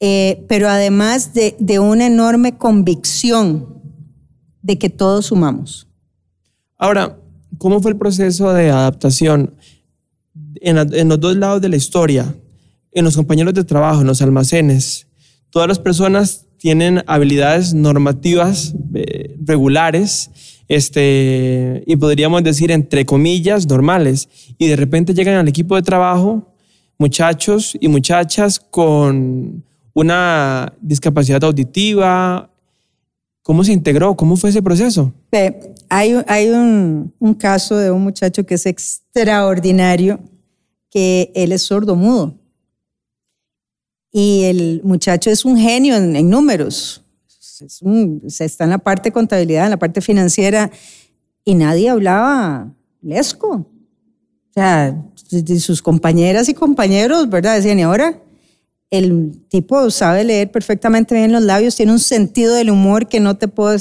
eh, 0.00 0.44
pero 0.48 0.68
además 0.68 1.34
de, 1.34 1.56
de 1.58 1.78
una 1.78 2.06
enorme 2.06 2.56
convicción 2.56 3.77
de 4.68 4.78
que 4.78 4.90
todos 4.90 5.26
sumamos. 5.26 5.88
Ahora, 6.76 7.18
¿cómo 7.56 7.80
fue 7.80 7.90
el 7.90 7.96
proceso 7.96 8.52
de 8.52 8.70
adaptación 8.70 9.54
en, 10.56 11.08
los 11.08 11.18
dos 11.18 11.36
lados 11.36 11.60
de 11.62 11.70
la 11.70 11.76
historia? 11.76 12.36
En 12.92 13.04
los 13.04 13.16
compañeros 13.16 13.54
de 13.54 13.64
trabajo, 13.64 14.02
en 14.02 14.06
los 14.06 14.22
almacenes. 14.22 15.06
Todas 15.50 15.66
las 15.66 15.78
personas 15.78 16.44
tienen 16.58 17.02
habilidades 17.06 17.72
normativas 17.72 18.74
eh, 18.94 19.36
regulares 19.42 20.30
este, 20.68 21.82
y 21.86 21.96
podríamos 21.96 22.44
decir, 22.44 22.70
entre 22.70 23.06
comillas, 23.06 23.66
normales. 23.66 24.28
Y 24.58 24.66
de 24.66 24.76
repente 24.76 25.14
llegan 25.14 25.36
al 25.36 25.48
equipo 25.48 25.76
de 25.76 25.82
trabajo 25.82 26.54
muchachos 26.98 27.76
y 27.80 27.88
muchachas 27.88 28.58
con 28.58 29.64
una 29.94 30.72
discapacidad 30.80 31.42
auditiva, 31.44 32.50
¿Cómo 33.48 33.64
se 33.64 33.72
integró? 33.72 34.14
¿Cómo 34.14 34.36
fue 34.36 34.50
ese 34.50 34.60
proceso? 34.60 35.10
hay, 35.88 36.12
un, 36.50 37.34
caso 37.38 37.78
de 37.78 37.90
un 37.90 38.02
muchacho 38.02 38.44
que 38.44 38.56
es 38.56 38.66
extraordinario, 38.66 40.20
que 40.90 41.32
él 41.34 41.52
es 41.52 41.62
sordo 41.62 41.96
mudo. 41.96 42.34
Y 44.12 44.42
el 44.44 44.82
muchacho 44.84 45.30
es 45.30 45.46
un 45.46 45.56
genio 45.56 45.96
en, 45.96 46.28
números. 46.28 47.02
se 47.30 48.44
está 48.44 48.64
en 48.64 48.70
la 48.70 48.76
parte 48.76 49.08
de 49.08 49.12
contabilidad, 49.14 49.64
en 49.64 49.70
la 49.70 49.78
parte 49.78 50.02
financiera, 50.02 50.70
y 51.42 51.54
nadie 51.54 51.88
hablaba 51.88 52.70
lesco. 53.00 53.50
O 53.50 54.52
sea, 54.52 54.94
sus 55.58 55.80
compañeras 55.80 56.50
y 56.50 56.52
compañeros, 56.52 57.30
¿verdad? 57.30 57.56
Decían, 57.56 57.78
¿y 57.78 57.82
ahora? 57.82 58.20
El 58.90 59.44
tipo 59.48 59.90
sabe 59.90 60.24
leer 60.24 60.50
perfectamente 60.50 61.14
bien 61.14 61.32
los 61.32 61.42
labios, 61.42 61.76
tiene 61.76 61.92
un 61.92 61.98
sentido 61.98 62.54
del 62.54 62.70
humor 62.70 63.06
que 63.06 63.20
no 63.20 63.36
te 63.36 63.48
puedo, 63.48 63.76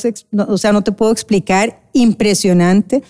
o 0.47 0.57
sea, 0.57 0.73
no 0.73 0.83
te 0.83 0.91
puedo 0.91 1.11
explicar, 1.11 1.81
impresionante. 1.93 3.03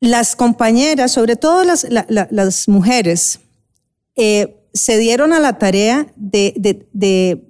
Las 0.00 0.34
compañeras, 0.36 1.12
sobre 1.12 1.36
todo 1.36 1.64
las, 1.64 2.68
mujeres, 2.68 3.40
eh, 4.14 4.56
se 4.72 4.98
dieron 4.98 5.32
a 5.32 5.40
la 5.40 5.58
tarea 5.58 6.06
de, 6.16 6.54
de, 6.56 6.86
de, 6.92 7.42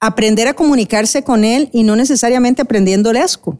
aprender 0.00 0.46
a 0.46 0.54
comunicarse 0.54 1.22
con 1.24 1.44
él 1.44 1.70
y 1.72 1.82
no 1.82 1.96
necesariamente 1.96 2.62
aprendiendo 2.62 3.12
lesco. 3.12 3.58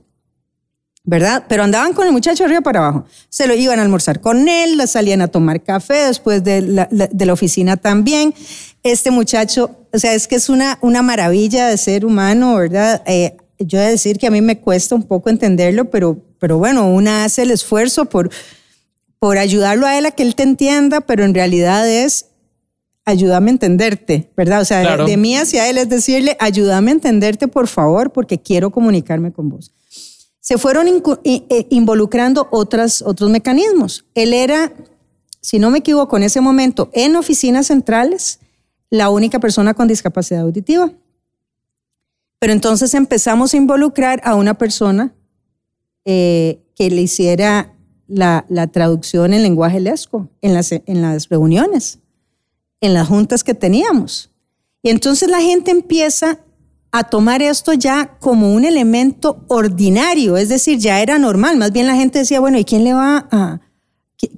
¿Verdad? 1.09 1.45
Pero 1.49 1.63
andaban 1.63 1.95
con 1.95 2.07
el 2.07 2.13
muchacho 2.13 2.45
arriba 2.45 2.61
para 2.61 2.81
abajo. 2.81 3.07
Se 3.31 3.47
lo 3.47 3.55
iban 3.55 3.79
a 3.79 3.83
almorzar 3.83 4.21
con 4.21 4.47
él, 4.47 4.87
salían 4.87 5.23
a 5.23 5.29
tomar 5.29 5.63
café 5.63 6.05
después 6.05 6.45
de 6.45 6.61
la, 6.61 7.33
oficina 7.33 7.79
también. 7.79 8.35
Este 8.83 9.11
muchacho, 9.11 9.71
o 9.91 9.99
sea, 9.99 10.13
es 10.13 10.29
que 10.29 10.37
es 10.37 10.51
una, 10.51 10.79
una 10.83 11.01
maravilla 11.01 11.69
de 11.69 11.79
ser 11.79 12.05
humano, 12.05 12.57
¿verdad? 12.57 13.03
Eh, 13.07 13.39
yo 13.59 13.79
he 13.79 13.85
de 13.85 13.91
decir 13.93 14.19
que 14.19 14.27
a 14.27 14.31
mí 14.31 14.43
me 14.43 14.61
cuesta 14.61 14.95
un 14.95 15.03
poco 15.03 15.31
entenderlo, 15.31 15.87
pero, 15.87 16.19
pero 16.39 16.59
bueno, 16.59 16.87
una 16.93 17.25
hace 17.25 17.41
el 17.41 17.53
esfuerzo 17.53 18.05
por, 18.05 18.29
por 19.19 19.39
ayudarlo 19.39 19.87
a 19.87 19.97
él 19.97 20.05
a 20.05 20.11
que 20.11 20.25
él 20.25 20.35
te 20.35 20.43
entienda, 20.43 21.01
pero 21.01 21.25
en 21.25 21.33
realidad 21.33 21.89
es 21.89 22.27
ayúdame 23.07 23.49
a 23.49 23.53
entenderte, 23.53 24.31
¿verdad? 24.37 24.61
O 24.61 24.67
sea, 24.67 24.99
de 24.99 25.17
mí 25.17 25.39
hacia 25.39 25.71
él 25.71 25.79
es 25.79 25.89
decirle, 25.89 26.37
ayúdame 26.39 26.91
a 26.91 26.95
entenderte, 26.95 27.49
por 27.49 27.67
favor, 27.67 28.13
porque 28.13 28.39
quiero 28.43 28.71
comunicarme 28.71 29.33
con 29.33 29.49
vos 29.49 29.73
se 30.49 30.57
fueron 30.57 30.89
eh, 31.25 31.67
involucrando 31.69 32.49
otras, 32.51 33.03
otros 33.03 33.29
mecanismos. 33.29 34.07
Él 34.15 34.33
era 34.33 34.73
si 35.43 35.59
no 35.59 35.71
me 35.71 35.81
equivoco, 35.81 36.17
en 36.17 36.23
ese 36.23 36.41
momento 36.41 36.89
en 36.95 37.17
oficinas 37.17 37.67
centrales, 37.67 38.41
la 38.89 39.11
única 39.11 39.41
persona 39.41 39.75
con 39.75 39.87
discapacidad 39.87 40.41
auditiva. 40.41 40.91
Pero 42.39 42.55
entonces 42.55 42.95
empezamos 42.95 43.53
a 43.53 43.59
involucrar 43.59 44.23
a 44.25 44.37
una 44.37 44.55
persona 44.55 45.15
eh, 46.07 46.63
que 46.75 46.91
le 46.91 47.03
hiciera 47.03 47.75
la, 48.07 48.47
traducción 48.73 49.35
en 49.35 49.43
lenguaje 49.43 49.81
lesco 49.81 50.31
en 50.41 50.55
las, 50.55 50.73
en 50.73 51.03
las 51.03 51.29
reuniones, 51.29 51.99
en 52.81 52.95
las 52.95 53.07
juntas 53.07 53.45
que 53.45 53.53
teníamos. 53.53 54.31
Y 54.83 54.89
entonces 54.89 55.29
la 55.29 55.43
gente 55.43 55.73
empieza 55.73 56.39
a 56.91 57.05
tomar 57.05 57.43
esto 57.43 57.73
ya 57.73 58.17
como 58.19 58.55
un 58.55 58.65
elemento 58.65 59.45
ordinario, 59.49 60.37
es 60.37 60.49
decir, 60.49 60.79
ya 60.79 61.03
era 61.03 61.19
normal. 61.19 61.57
Más 61.57 61.73
bien 61.73 61.87
la 61.87 61.97
gente 61.97 62.21
decía, 62.21 62.41
bueno, 62.41 62.59
¿y 62.59 62.65
quién 62.65 62.85
le 62.85 62.95
va 62.95 63.29
a, 63.31 63.61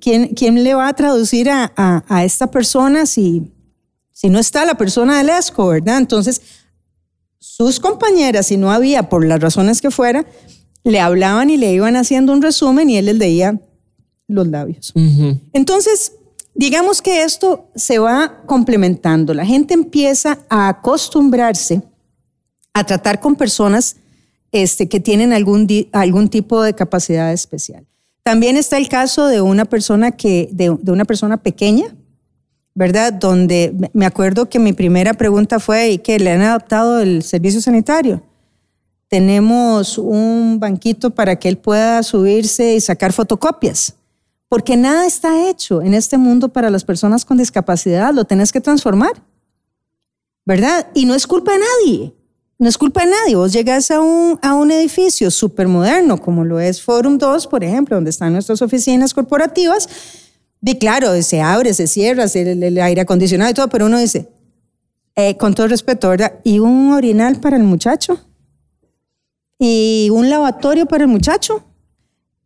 quién, 0.01 0.29
quién 0.35 0.63
le 0.63 0.75
va 0.75 0.89
a 0.89 0.95
traducir 0.95 1.49
a, 1.51 1.73
a, 1.77 2.25
esta 2.25 2.51
persona 2.51 3.07
si, 3.07 3.53
si 4.13 4.29
no 4.29 4.39
está 4.39 4.65
la 4.65 4.75
persona 4.75 5.19
del 5.19 5.31
ESCO, 5.31 5.69
verdad? 5.69 5.99
Entonces, 5.99 6.43
sus 7.39 7.79
compañeras, 7.79 8.47
si 8.47 8.57
no 8.57 8.71
había, 8.71 9.09
por 9.09 9.25
las 9.25 9.41
razones 9.41 9.81
que 9.81 9.91
fuera, 9.91 10.27
le 10.83 11.01
hablaban 11.01 11.51
y 11.51 11.57
le 11.57 11.73
iban 11.73 11.97
haciendo 11.97 12.33
un 12.33 12.43
resumen 12.43 12.91
y 12.91 12.97
él 12.97 13.07
les 13.07 13.17
leía 13.17 13.61
los 14.27 14.47
labios. 14.47 14.93
Entonces, 15.53 16.13
digamos 16.55 17.03
que 17.03 17.23
esto 17.23 17.69
se 17.75 17.99
va 17.99 18.43
complementando. 18.47 19.35
La 19.35 19.45
gente 19.45 19.75
empieza 19.75 20.39
a 20.49 20.69
acostumbrarse 20.69 21.83
a 22.73 22.85
tratar 22.85 23.21
con 23.21 23.37
personas 23.37 23.97
este, 24.53 24.89
que 24.89 25.01
tienen 25.01 25.33
algún, 25.33 25.67
algún 25.93 26.29
tipo 26.29 26.63
de 26.63 26.75
capacidad 26.75 27.33
especial. 27.33 27.87
También 28.23 28.57
está 28.57 28.77
el 28.79 28.89
caso 28.89 29.27
de 29.27 29.41
una 29.41 29.65
persona 29.65 30.13
que, 30.13 30.49
de, 30.53 30.71
una 30.71 31.05
persona 31.05 31.37
pequeña, 31.37 31.87
¿verdad? 32.75 33.13
Donde 33.13 33.75
me 33.93 34.07
acuerdo 34.07 34.49
que 34.49 34.59
mi 34.59 34.73
primera 34.73 35.15
pregunta 35.15 35.59
fue, 35.59 35.91
¿y 35.91 35.99
qué? 35.99 36.19
¿Le 36.19 36.33
han 36.33 36.43
adaptado 36.43 37.01
el 37.01 37.23
servicio 37.23 37.61
sanitario? 37.61 38.23
Tenemos 39.09 39.99
un 39.99 40.59
banquito 40.61 41.11
para 41.11 41.37
que 41.37 41.49
él 41.49 41.59
pueda 41.59 42.03
subirse 42.03 42.75
y 42.75 42.81
sacar 42.81 43.13
fotocopias, 43.13 43.95
porque 44.49 44.77
nada 44.77 45.07
está 45.07 45.49
hecho 45.49 45.83
en 45.83 45.95
este 45.95 46.17
mundo 46.17 46.49
para 46.49 46.71
las 46.71 46.85
personas 46.85 47.25
con 47.25 47.39
discapacidad, 47.39 48.15
lo 48.15 48.25
tenés 48.25 48.53
que 48.53 48.61
transformar, 48.61 49.23
¿verdad? 50.45 50.89
Y 50.95 51.07
no 51.07 51.15
es 51.15 51.27
culpa 51.27 51.53
de 51.53 51.59
nadie 51.59 52.20
no 52.61 52.69
es 52.69 52.77
culpa 52.77 53.05
de 53.05 53.11
nadie. 53.11 53.37
Vos 53.37 53.55
llegas 53.55 53.91
a 53.91 54.01
un, 54.01 54.39
a 54.43 54.53
un 54.53 54.71
edificio 54.71 55.31
súper 55.31 55.67
moderno, 55.67 56.21
como 56.21 56.45
lo 56.45 56.61
es 56.61 56.83
Forum 56.83 57.17
2, 57.17 57.47
por 57.47 57.65
ejemplo, 57.65 57.97
donde 57.97 58.11
están 58.11 58.35
nuestras 58.35 58.61
oficinas 58.61 59.15
corporativas, 59.15 59.89
claro, 60.79 61.21
se 61.23 61.41
abre, 61.41 61.73
se 61.73 61.87
cierra, 61.87 62.25
el, 62.25 62.79
aire 62.79 63.01
acondicionado 63.01 63.51
y 63.51 63.55
todo, 63.55 63.69
pero 63.71 63.87
uno 63.87 63.99
dice, 63.99 64.29
eh, 65.17 65.39
con 65.39 65.55
todo 65.55 65.69
respeto, 65.69 66.11
¿verdad? 66.11 66.35
¿Y 66.45 66.59
un 66.59 66.93
orinal 66.93 67.41
para 67.41 67.57
el 67.57 67.63
muchacho? 67.63 68.21
¿Y 69.59 70.11
un 70.13 70.29
lavatorio 70.29 70.85
para 70.85 71.05
el 71.05 71.09
muchacho? 71.09 71.65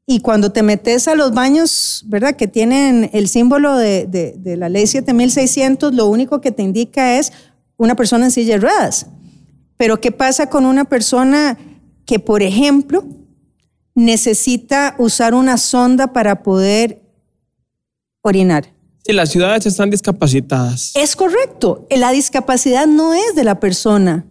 Y 0.06 0.20
cuando 0.20 0.52
te 0.52 0.62
metes 0.62 1.08
a 1.08 1.16
los 1.16 1.34
baños, 1.34 2.04
¿verdad? 2.06 2.36
Que 2.36 2.46
tienen 2.46 3.10
el 3.12 3.26
símbolo 3.28 3.76
de, 3.76 4.06
de, 4.06 4.56
la 4.56 4.68
ley 4.68 4.86
7600, 4.86 5.92
lo 5.92 6.06
único 6.06 6.40
que 6.40 6.52
te 6.52 6.62
indica 6.62 7.18
es 7.18 7.32
una 7.76 7.96
persona 7.96 8.26
en 8.26 8.30
silla 8.30 8.58
ruedas. 8.58 9.08
Pero 9.76 10.00
¿qué 10.00 10.12
pasa 10.12 10.48
con 10.48 10.64
una 10.66 10.84
persona 10.84 11.58
que, 12.06 12.18
por 12.18 12.42
ejemplo, 12.42 13.04
necesita 13.94 14.94
usar 14.98 15.34
una 15.34 15.56
sonda 15.56 16.12
para 16.12 16.42
poder 16.42 17.02
orinar? 18.22 18.72
Sí, 19.04 19.12
las 19.12 19.30
ciudades 19.30 19.66
están 19.66 19.90
discapacitadas. 19.90 20.92
Es 20.94 21.16
correcto. 21.16 21.86
La 21.90 22.10
discapacidad 22.10 22.86
no 22.86 23.14
es 23.14 23.34
de 23.34 23.44
la 23.44 23.60
persona. 23.60 24.26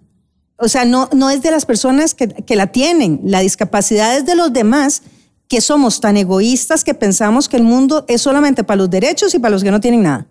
O 0.58 0.68
sea, 0.68 0.86
no, 0.86 1.10
no 1.14 1.30
es 1.30 1.42
de 1.42 1.52
las 1.52 1.66
personas 1.66 2.14
que, 2.14 2.28
que 2.28 2.56
la 2.56 2.68
tienen. 2.68 3.20
La 3.24 3.42
discapacidad 3.42 4.18
es 4.18 4.26
de 4.26 4.36
los 4.36 4.52
demás 4.52 5.04
que 5.48 5.62
somos 5.62 6.00
tan 6.00 6.18
egoístas 6.18 6.84
que 6.84 6.94
pensamos 6.94 7.48
que 7.48 7.58
el 7.58 7.64
mundo 7.64 8.06
es 8.08 8.22
solamente 8.22 8.64
para 8.64 8.78
los 8.78 8.90
derechos 8.90 9.36
y 9.36 9.40
para 9.40 9.52
los 9.52 9.64
que 9.64 9.72
no 9.72 9.80
tienen 9.80 10.04
nada. 10.04 10.28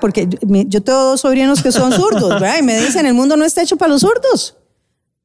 Porque 0.00 0.28
yo 0.68 0.82
tengo 0.82 1.02
dos 1.02 1.20
sobrinos 1.22 1.62
que 1.62 1.72
son 1.72 1.92
zurdos, 1.92 2.40
¿verdad? 2.40 2.58
Y 2.60 2.62
me 2.62 2.78
dicen, 2.78 3.04
el 3.04 3.14
mundo 3.14 3.36
no 3.36 3.44
está 3.44 3.62
hecho 3.62 3.76
para 3.76 3.90
los 3.90 4.02
zurdos. 4.02 4.56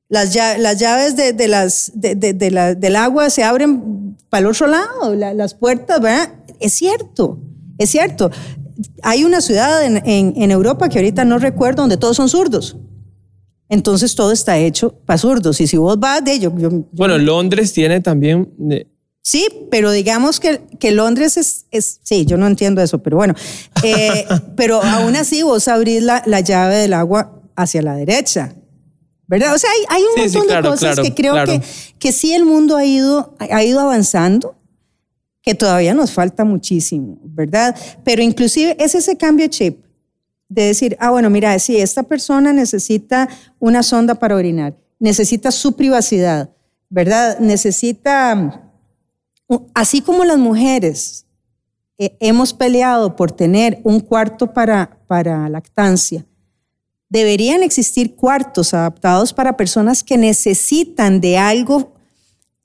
Las, 0.10 0.34
las 0.36 0.80
llaves 0.80 1.16
de, 1.16 1.48
las, 1.48 1.92
de, 1.94 2.52
la, 2.52 2.74
del 2.74 2.96
agua 2.96 3.30
se 3.30 3.44
abren 3.44 4.16
para 4.30 4.42
el 4.42 4.48
otro 4.48 4.68
lado, 4.68 5.14
las 5.16 5.54
puertas, 5.54 6.02
¿verdad? 6.02 6.34
Es 6.60 6.74
cierto, 6.74 7.40
es 7.78 7.90
cierto. 7.90 8.32
Hay 9.04 9.26
una 9.26 9.42
ciudad 9.42 9.84
en, 9.84 10.02
en, 10.06 10.52
Europa 10.52 10.90
que 10.90 10.98
ahorita 10.98 11.26
no 11.26 11.38
recuerdo 11.40 11.84
donde 11.84 11.98
todos 11.98 12.18
son 12.18 12.30
zurdos. 12.30 12.78
Entonces 13.70 14.16
todo 14.16 14.32
está 14.32 14.58
hecho 14.58 14.94
para 15.06 15.18
zurdos. 15.18 15.60
Y 15.62 15.68
si 15.68 15.78
vos 15.78 16.00
vas 16.00 16.24
de 16.24 16.34
ello... 16.34 16.52
bueno, 16.92 17.18
Londres 17.18 17.74
tiene 17.74 18.00
también 18.00 18.52
Sí, 19.30 19.46
pero 19.70 19.92
digamos 19.92 20.40
que, 20.40 20.62
que 20.80 20.92
Londres 20.92 21.36
es, 21.36 21.66
es, 21.70 22.00
sí, 22.02 22.26
yo 22.26 22.38
no 22.38 22.48
entiendo 22.48 22.82
eso, 22.82 23.04
pero 23.04 23.18
bueno, 23.18 23.34
eh, 23.84 24.26
pero 24.56 24.82
aún 24.82 25.18
así 25.18 25.44
vos 25.44 25.68
abrís 25.68 26.02
la, 26.02 26.24
la, 26.26 26.40
llave 26.40 26.78
del 26.78 26.94
agua 26.94 27.42
hacia 27.54 27.82
la 27.82 27.98
derecha, 27.98 28.56
¿verdad? 29.28 29.54
O 29.54 29.58
sea, 29.58 29.70
hay, 29.70 29.98
hay 29.98 30.04
un 30.04 30.24
montón 30.24 30.48
de 30.48 30.70
cosas 30.70 31.00
que 31.02 31.14
creo 31.14 31.44
que, 31.44 31.62
que 32.00 32.14
sí 32.14 32.34
el 32.34 32.46
mundo 32.46 32.78
ha 32.78 32.86
ido, 32.86 33.36
ha 33.38 33.62
ido 33.66 33.82
avanzando, 33.82 34.56
que 35.42 35.56
todavía 35.56 35.94
nos 35.94 36.14
falta 36.14 36.46
muchísimo, 36.46 37.20
¿verdad? 37.26 37.76
Pero 38.06 38.22
inclusive 38.22 38.78
es 38.80 38.96
ese 38.96 39.18
cambio 39.18 39.44
de 39.44 39.50
chip 39.50 39.86
de 40.48 40.68
decir, 40.68 40.96
ah, 41.02 41.10
bueno, 41.10 41.30
mira, 41.30 41.60
si 41.60 41.76
esta 41.76 42.04
persona 42.04 42.54
necesita 42.54 43.28
una 43.60 43.84
sonda 43.84 44.16
para 44.16 44.38
orinar, 44.38 44.74
necesita 45.00 45.52
su 45.52 45.76
privacidad, 45.76 46.50
¿verdad? 46.90 47.40
Necesita 47.40 48.64
así 49.74 50.02
como 50.02 50.26
las 50.26 50.38
mujeres 50.38 51.26
eh, 51.98 52.16
hemos 52.20 52.54
peleado 52.54 53.16
por 53.16 53.32
tener 53.32 53.80
un 53.84 54.00
cuarto 54.00 54.54
para, 54.54 55.00
para 55.08 55.50
lactancia, 55.50 56.26
deberían 57.10 57.64
existir 57.64 58.16
cuartos 58.16 58.74
adaptados 58.74 59.34
para 59.34 59.58
personas 59.58 60.04
que 60.04 60.18
necesitan 60.18 61.22
de 61.22 61.38
algo 61.38 61.94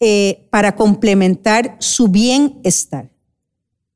eh, 0.00 0.46
para 0.50 0.74
complementar 0.74 1.76
su 1.78 2.08
bienestar. 2.08 3.10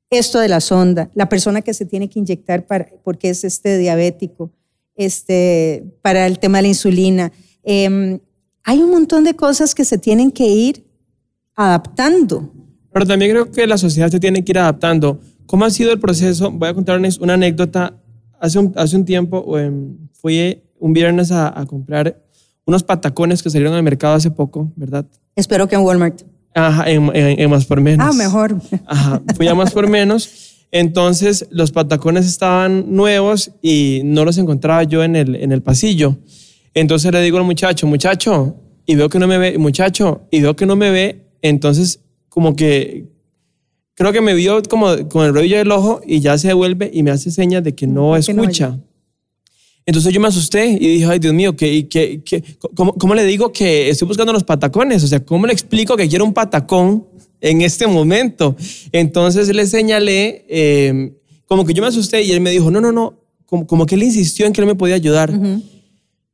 Esto 0.09 0.38
de 0.38 0.49
la 0.49 0.61
sonda, 0.61 1.11
la 1.14 1.29
persona 1.29 1.62
que 1.62 1.75
se 1.75 1.85
tiene 1.85 2.09
que 2.09 2.20
inyectar 2.20 2.64
para, 2.64 2.88
porque 3.03 3.29
es 3.29 3.42
este 3.42 3.77
diabético, 3.77 4.53
este, 4.94 5.85
para 6.03 6.27
el 6.27 6.38
tema 6.38 6.59
de 6.59 6.62
la 6.62 6.68
insulina. 6.68 7.33
Em, 7.64 8.20
hay 8.62 8.83
un 8.83 8.90
montón 8.90 9.25
de 9.25 9.35
cosas 9.35 9.75
que 9.75 9.85
se 9.85 9.99
tienen 9.99 10.31
que 10.31 10.46
ir 10.46 10.87
adaptando 11.57 12.53
pero 12.97 13.05
también 13.05 13.33
creo 13.33 13.51
que 13.51 13.67
la 13.67 13.77
sociedad 13.77 14.09
se 14.11 14.19
tiene 14.19 14.43
que 14.43 14.53
ir 14.53 14.59
adaptando. 14.59 15.21
¿Cómo 15.45 15.67
ha 15.67 15.71
sido 15.71 15.93
el 15.93 16.01
proceso? 16.01 16.51
Voy 16.51 16.71
a 16.71 16.73
contarles 16.73 17.19
una 17.19 17.35
anécdota. 17.35 17.93
Hace 18.41 18.59
un, 18.59 18.73
hace 18.75 18.97
un 18.97 19.05
tiempo 19.05 19.55
fui 20.15 20.63
un 20.79 20.95
viernes 20.95 21.31
a, 21.31 21.63
comprar 21.69 22.19
unos 22.65 22.83
patacones 22.83 23.43
que 23.43 23.51
salieron 23.51 23.75
al 23.75 23.83
mercado 23.83 24.15
hace 24.15 24.31
poco, 24.31 24.73
¿verdad? 24.77 25.05
Espero 25.35 25.69
que 25.69 25.75
en 25.75 25.83
Walmart. 25.83 26.23
Ajá, 26.55 26.91
en, 26.91 27.51
más 27.51 27.67
por 27.67 27.83
menos. 27.83 28.09
Ah, 28.09 28.15
mejor. 28.15 28.57
Ajá, 28.87 29.21
fui 29.37 29.47
a 29.47 29.55
más 29.55 29.73
por 29.73 29.91
menos. 29.91 30.65
Entonces 30.73 31.49
los 31.51 31.73
patacones 31.73 32.25
estaban 32.25 32.97
nuevos 32.97 33.51
y 33.61 34.01
no 34.07 34.25
los 34.25 34.39
encontraba 34.39 34.85
yo 34.85 35.05
en 35.05 35.17
el, 35.17 35.35
en 35.37 35.53
el 35.53 35.61
pasillo. 35.61 36.17
Entonces 36.73 37.13
le 37.13 37.21
digo 37.21 37.37
al 37.37 37.45
muchacho, 37.45 37.87
muchacho, 37.87 38.57
y 38.87 38.95
veo 38.95 39.11
que 39.11 39.19
no 39.19 39.27
me 39.27 39.37
ve, 39.37 39.59
muchacho, 39.59 40.23
y 40.31 40.41
veo 40.41 40.57
que 40.57 40.65
no 40.65 40.77
me 40.77 40.91
ve. 40.91 41.27
Entonces 41.43 42.01
como 42.37 42.55
que 42.55 43.07
creo 43.94 44.12
que 44.12 44.20
me 44.20 44.35
vio 44.35 44.62
como 44.68 45.09
con 45.09 45.25
el 45.25 45.33
rollo 45.33 45.57
del 45.57 45.72
ojo 45.72 46.03
y 46.07 46.20
ya 46.20 46.37
se 46.37 46.49
devuelve 46.49 46.90
y 46.92 47.03
me 47.03 47.11
hace 47.11 47.31
señas 47.31 47.64
de 47.64 47.75
que 47.75 47.87
no 47.87 48.14
escucha. 48.14 48.79
Entonces 49.87 50.12
yo 50.12 50.20
me 50.20 50.29
asusté 50.29 50.66
y 50.66 50.87
dije, 50.87 51.07
ay 51.07 51.18
Dios 51.18 51.33
mío, 51.33 51.57
¿qué, 51.57 51.88
qué, 51.88 52.20
qué, 52.22 52.44
cómo, 52.75 52.92
cómo, 52.92 53.14
le 53.14 53.25
digo 53.25 53.53
que 53.53 53.88
estoy 53.88 54.07
buscando 54.07 54.35
los 54.35 54.44
patacones? 54.44 55.03
O 55.03 55.07
sea, 55.07 55.25
¿cómo 55.25 55.46
le 55.46 55.55
explico 55.55 55.96
que 55.96 56.09
quiero 56.09 56.27
un 56.27 56.35
patacón 56.35 57.07
en 57.40 57.62
este 57.62 57.87
momento? 57.87 58.55
Entonces 58.92 59.49
le 59.49 59.66
señalé, 59.66 60.44
em, 60.51 61.14
como 61.46 61.64
que 61.64 61.72
yo 61.72 61.81
me 61.81 61.88
asusté 61.88 62.22
y 62.22 62.33
él 62.33 62.42
me 62.42 62.51
dijo, 62.51 62.70
no, 62.70 62.83
no, 62.83 62.92
no, 62.92 63.18
como, 63.46 63.66
como 63.66 63.87
que 63.87 63.94
él 63.94 64.03
insistió 64.03 64.44
en 64.44 64.53
que 64.53 64.61
él 64.61 64.66
me 64.66 64.75
podía 64.75 64.96
ayudar. 64.96 65.33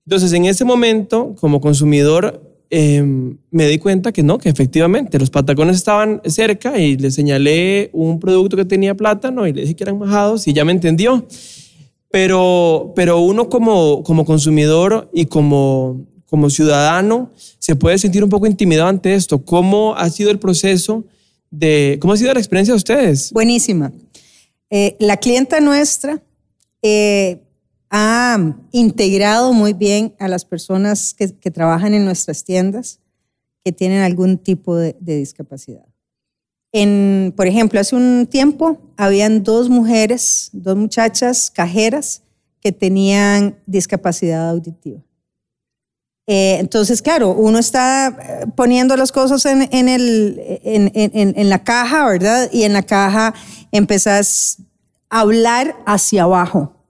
Entonces 0.04 0.32
en 0.32 0.46
ese 0.46 0.64
momento, 0.64 1.36
como 1.38 1.60
consumidor, 1.60 2.51
Em, 2.74 3.36
me 3.50 3.68
di 3.68 3.76
cuenta 3.76 4.12
que 4.12 4.22
no, 4.22 4.38
que 4.38 4.48
efectivamente 4.48 5.18
los 5.18 5.28
patacones 5.28 5.76
estaban 5.76 6.22
cerca 6.24 6.78
y 6.78 6.96
le 6.96 7.10
señalé 7.10 7.90
un 7.92 8.18
producto 8.18 8.56
que 8.56 8.64
tenía 8.64 8.94
plátano 8.94 9.46
y 9.46 9.52
le 9.52 9.60
dije 9.60 9.76
que 9.76 9.84
eran 9.84 9.98
majados 9.98 10.48
y 10.48 10.54
ya 10.54 10.64
me 10.64 10.72
entendió. 10.72 11.26
Pero, 12.10 12.94
pero 12.96 13.20
uno 13.20 13.50
como, 13.50 14.02
como 14.02 14.24
consumidor 14.24 15.10
y 15.12 15.26
como, 15.26 16.06
como 16.24 16.48
ciudadano 16.48 17.30
se 17.58 17.76
puede 17.76 17.98
sentir 17.98 18.24
un 18.24 18.30
poco 18.30 18.46
intimidado 18.46 18.88
ante 18.88 19.12
esto. 19.12 19.44
¿Cómo 19.44 19.94
ha 19.94 20.08
sido 20.08 20.30
el 20.30 20.38
proceso 20.38 21.04
de, 21.50 21.98
cómo 22.00 22.14
ha 22.14 22.16
sido 22.16 22.32
la 22.32 22.40
experiencia 22.40 22.72
de 22.72 22.78
ustedes? 22.78 23.32
Buenísima. 23.32 23.92
Eh, 24.70 24.96
la 24.98 25.18
clienta 25.18 25.60
nuestra 25.60 26.22
eh, 26.80 27.38
ha 27.94 28.38
integrado 28.70 29.52
muy 29.52 29.74
bien 29.74 30.14
a 30.18 30.26
las 30.26 30.46
personas 30.46 31.14
que, 31.14 31.28
trabajan 31.50 31.92
en 31.92 32.06
nuestras 32.06 32.42
tiendas 32.42 33.00
que 33.62 33.70
tienen 33.70 34.02
algún 34.02 34.38
tipo 34.38 34.74
de, 34.74 34.96
discapacidad. 34.98 35.84
Por 36.72 37.46
ejemplo, 37.46 37.78
hace 37.78 37.94
un 37.94 38.26
tiempo 38.26 38.78
habían 38.96 39.42
dos 39.42 39.68
mujeres, 39.68 40.48
dos 40.54 40.74
muchachas 40.74 41.50
cajeras 41.50 42.22
que 42.62 42.72
tenían 42.72 43.58
discapacidad 43.66 44.48
auditiva. 44.48 45.02
Eh, 46.26 46.56
entonces, 46.60 47.02
claro, 47.02 47.32
uno 47.32 47.58
está 47.58 48.06
eh, 48.08 48.46
poniendo 48.56 48.96
las 48.96 49.12
cosas 49.12 49.44
en, 49.44 49.68
en, 49.70 51.48
la 51.50 51.62
caja, 51.62 52.06
¿verdad? 52.06 52.48
Y 52.52 52.62
en 52.62 52.72
la 52.72 52.84
caja 52.84 53.34
empezás 53.70 54.62
a 55.10 55.20
hablar 55.20 55.76
hacia 55.84 56.22
abajo, 56.22 56.81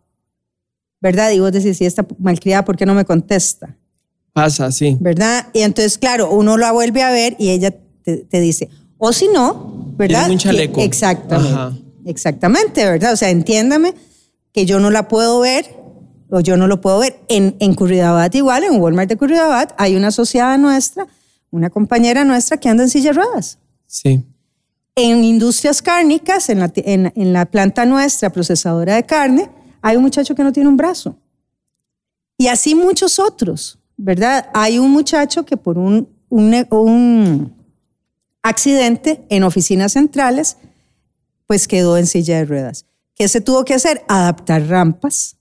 ¿verdad? 1.02 1.32
Y 1.32 1.40
vos 1.40 1.52
decís, 1.52 1.76
si 1.76 1.84
esta 1.84 2.06
malcriada, 2.18 2.64
¿por 2.64 2.76
qué 2.76 2.86
no 2.86 2.94
me 2.94 3.04
contesta? 3.04 3.76
Pasa, 4.32 4.70
sí. 4.70 4.96
¿Verdad? 5.00 5.48
Y 5.52 5.60
entonces, 5.60 5.98
claro, 5.98 6.30
uno 6.30 6.56
la 6.56 6.70
vuelve 6.72 7.02
a 7.02 7.10
ver 7.10 7.34
y 7.38 7.50
ella 7.50 7.74
te, 8.04 8.40
dice, 8.40 8.70
o 8.96 9.12
si 9.12 9.28
no, 9.28 9.92
¿verdad? 9.96 10.30
un 10.30 10.38
chaleco. 10.38 10.80
exactamente. 10.80 11.82
Exactamente, 12.04 12.84
¿verdad? 12.84 13.12
O 13.12 13.16
sea, 13.16 13.30
entiéndame 13.30 13.94
que 14.52 14.64
yo 14.64 14.80
no 14.80 14.90
la 14.90 15.08
puedo 15.08 15.40
ver 15.40 15.76
o 16.30 16.40
yo 16.40 16.56
no 16.56 16.66
lo 16.66 16.80
puedo 16.80 17.00
ver. 17.00 17.20
En, 17.28 17.56
en 17.58 17.74
Curridabat 17.74 18.34
igual, 18.34 18.64
en 18.64 18.80
Walmart 18.80 19.08
de 19.08 19.16
Curridabat, 19.16 19.72
hay 19.76 19.96
una 19.96 20.08
asociada 20.08 20.56
nuestra, 20.56 21.06
una 21.50 21.68
compañera 21.68 22.24
nuestra 22.24 22.56
que 22.56 22.68
anda 22.68 22.84
en 22.84 22.90
silla 22.90 23.10
de 23.10 23.20
ruedas. 23.20 23.58
Sí. 23.86 24.24
En 24.94 25.24
industrias 25.24 25.82
cárnicas, 25.82 26.48
en 26.48 26.60
la, 26.60 26.72
en, 26.74 27.12
en 27.14 27.32
la 27.32 27.46
planta 27.46 27.86
nuestra, 27.86 28.30
procesadora 28.30 28.96
de 28.96 29.04
carne, 29.04 29.50
hay 29.82 29.96
un 29.96 30.02
muchacho 30.02 30.34
que 30.34 30.44
no 30.44 30.52
tiene 30.52 30.68
un 30.68 30.76
brazo. 30.76 31.16
Y 32.38 32.46
así 32.46 32.74
muchos 32.74 33.18
otros, 33.18 33.78
¿verdad? 33.96 34.48
Hay 34.54 34.78
un 34.78 34.90
muchacho 34.90 35.44
que 35.44 35.56
por 35.56 35.76
un, 35.76 36.08
accidente 38.44 39.24
en 39.28 39.44
oficinas 39.44 39.92
centrales, 39.92 40.56
pues 41.46 41.68
quedó 41.68 41.98
en 41.98 42.06
silla 42.06 42.38
de 42.38 42.44
ruedas. 42.44 42.86
¿Qué 43.14 43.28
se 43.28 43.40
tuvo 43.40 43.64
que 43.64 43.74
hacer? 43.74 44.02
Adaptar 44.08 44.66
rampas, 44.66 45.36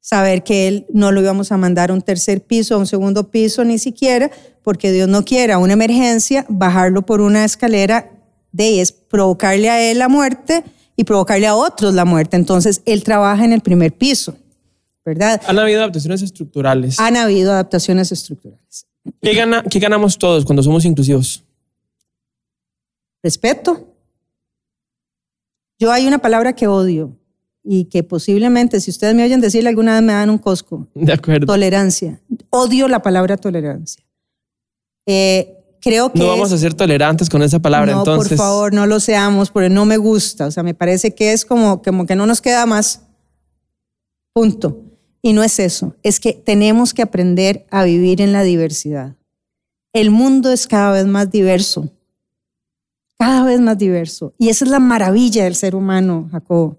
saber 0.00 0.42
que 0.42 0.66
él 0.66 0.86
no 0.92 1.12
lo 1.12 1.20
íbamos 1.20 1.52
a 1.52 1.56
mandar 1.56 1.90
a 1.90 1.94
un 1.94 2.02
tercer 2.02 2.42
piso, 2.42 2.74
a 2.74 2.78
un 2.78 2.86
segundo 2.86 3.30
piso, 3.30 3.64
ni 3.64 3.78
siquiera, 3.78 4.30
porque 4.62 4.90
Dios 4.90 5.08
no 5.08 5.24
quiera 5.24 5.58
una 5.58 5.74
emergencia, 5.74 6.46
bajarlo 6.48 7.06
por 7.06 7.20
una 7.20 7.44
escalera 7.44 8.10
de 8.52 8.80
es 8.80 8.90
provocarle 8.90 9.70
a 9.70 9.90
él 9.90 9.98
la 9.98 10.08
muerte 10.08 10.64
y 11.00 11.04
provocarle 11.04 11.46
a 11.46 11.54
otros 11.54 11.94
la 11.94 12.04
muerte. 12.04 12.36
Entonces, 12.36 12.82
él 12.84 13.02
trabaja 13.02 13.42
en 13.42 13.54
el 13.54 13.62
primer 13.62 13.90
piso, 13.90 14.36
¿verdad? 15.02 15.40
Han 15.46 15.58
habido 15.58 15.80
adaptaciones 15.80 16.20
estructurales. 16.20 17.00
Han 17.00 17.16
habido 17.16 17.52
adaptaciones 17.52 18.12
estructurales. 18.12 18.86
¿Qué, 19.22 19.32
gana, 19.32 19.62
qué 19.62 19.78
ganamos 19.78 20.18
todos 20.18 20.44
cuando 20.44 20.62
somos 20.62 20.84
inclusivos? 20.84 21.42
Respeto. 23.22 23.94
Yo 25.78 25.90
hay 25.90 26.06
una 26.06 26.18
palabra 26.18 26.52
que 26.52 26.66
odio 26.66 27.16
y 27.64 27.86
que 27.86 28.02
posiblemente, 28.02 28.78
si 28.78 28.90
ustedes 28.90 29.14
me 29.14 29.24
oyen 29.24 29.40
decirle 29.40 29.70
alguna 29.70 29.94
vez, 29.94 30.02
me 30.02 30.12
dan 30.12 30.28
un 30.28 30.36
cosco. 30.36 30.86
De 30.94 31.14
acuerdo. 31.14 31.46
Tolerancia. 31.46 32.20
Odio 32.50 32.88
la 32.88 33.00
palabra 33.00 33.38
tolerancia. 33.38 34.04
Eh, 35.06 35.59
creo 35.80 36.12
que. 36.12 36.18
No 36.18 36.28
vamos 36.28 36.52
a 36.52 36.58
ser 36.58 36.74
tolerantes 36.74 37.28
con 37.28 37.42
esa 37.42 37.58
palabra, 37.58 37.92
no, 37.92 37.98
entonces. 37.98 38.30
Por 38.30 38.38
favor, 38.38 38.72
no 38.72 38.86
lo 38.86 39.00
seamos, 39.00 39.50
porque 39.50 39.68
no 39.68 39.84
me 39.86 39.96
gusta. 39.96 40.46
O 40.46 40.50
sea, 40.50 40.62
me 40.62 40.74
parece 40.74 41.14
que 41.14 41.32
es 41.32 41.44
como, 41.44 41.82
como 41.82 42.06
que 42.06 42.16
no 42.16 42.26
nos 42.26 42.40
queda 42.40 42.66
más. 42.66 43.02
Punto. 44.32 44.82
Y 45.22 45.32
no 45.32 45.42
es 45.42 45.58
eso. 45.58 45.94
Es 46.02 46.20
que 46.20 46.32
tenemos 46.32 46.94
que 46.94 47.02
aprender 47.02 47.66
a 47.70 47.84
vivir 47.84 48.20
en 48.20 48.32
la 48.32 48.42
diversidad. 48.42 49.16
El 49.92 50.10
mundo 50.10 50.52
es 50.52 50.66
cada 50.66 50.92
vez 50.92 51.06
más 51.06 51.30
diverso. 51.30 51.90
Cada 53.18 53.44
vez 53.44 53.60
más 53.60 53.76
diverso. 53.76 54.32
Y 54.38 54.48
esa 54.48 54.64
es 54.64 54.70
la 54.70 54.78
maravilla 54.78 55.44
del 55.44 55.56
ser 55.56 55.74
humano, 55.74 56.28
Jacob 56.30 56.76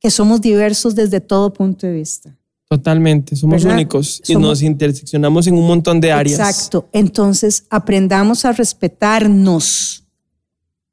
que 0.00 0.10
somos 0.10 0.40
diversos 0.40 0.94
desde 0.94 1.20
todo 1.20 1.52
punto 1.52 1.86
de 1.86 1.92
vista. 1.92 2.34
Totalmente, 2.72 3.34
somos 3.34 3.64
únicos 3.64 4.22
y 4.28 4.36
nos 4.36 4.62
interseccionamos 4.62 5.48
en 5.48 5.54
un 5.54 5.66
montón 5.66 6.00
de 6.00 6.12
áreas. 6.12 6.38
Exacto, 6.38 6.88
entonces 6.92 7.64
aprendamos 7.68 8.44
a 8.44 8.52
respetarnos, 8.52 10.04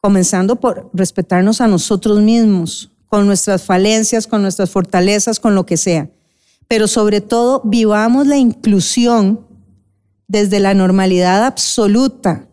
comenzando 0.02 0.56
por 0.56 0.90
respetarnos 0.92 1.62
a 1.62 1.68
nosotros 1.68 2.20
mismos, 2.20 2.90
con 3.06 3.28
nuestras 3.28 3.62
falencias, 3.62 4.26
con 4.26 4.42
nuestras 4.42 4.72
fortalezas, 4.72 5.40
con 5.40 5.54
lo 5.54 5.68
que 5.68 5.78
sea. 5.78 6.10
Pero 6.68 6.88
sobre 6.88 7.22
todo, 7.22 7.62
vivamos 7.64 8.26
la 8.26 8.38
inclusión 8.38 9.46
desde 10.28 10.60
la 10.60 10.74
normalidad 10.74 11.46
absoluta, 11.46 12.48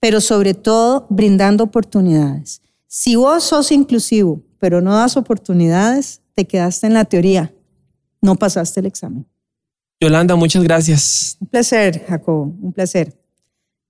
pero 0.00 0.22
sobre 0.22 0.54
todo 0.54 1.06
brindando 1.10 1.64
oportunidades. 1.64 2.62
Si 2.86 3.14
vos 3.14 3.44
sos 3.44 3.72
inclusivo, 3.72 4.40
pero 4.58 4.80
no 4.80 4.94
das 4.94 5.18
oportunidades, 5.18 6.22
te 6.32 6.46
quedaste 6.46 6.86
en 6.86 6.94
la 6.94 7.04
teoría, 7.04 7.52
no 8.20 8.36
pasaste 8.36 8.80
el 8.80 8.86
examen. 8.86 9.26
Yolanda, 10.00 10.36
muchas 10.36 10.62
gracias. 10.62 11.36
Un 11.40 11.48
placer, 11.48 12.04
Jacobo, 12.06 12.54
un 12.60 12.72
placer. 12.72 13.18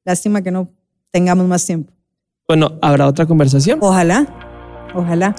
Lástima 0.05 0.41
que 0.43 0.51
no 0.51 0.71
tengamos 1.11 1.47
más 1.47 1.67
tiempo. 1.67 1.93
Bueno, 2.47 2.79
¿habrá 2.81 3.07
otra 3.07 3.27
conversación? 3.27 3.79
Ojalá, 3.83 4.27
ojalá. 4.95 5.35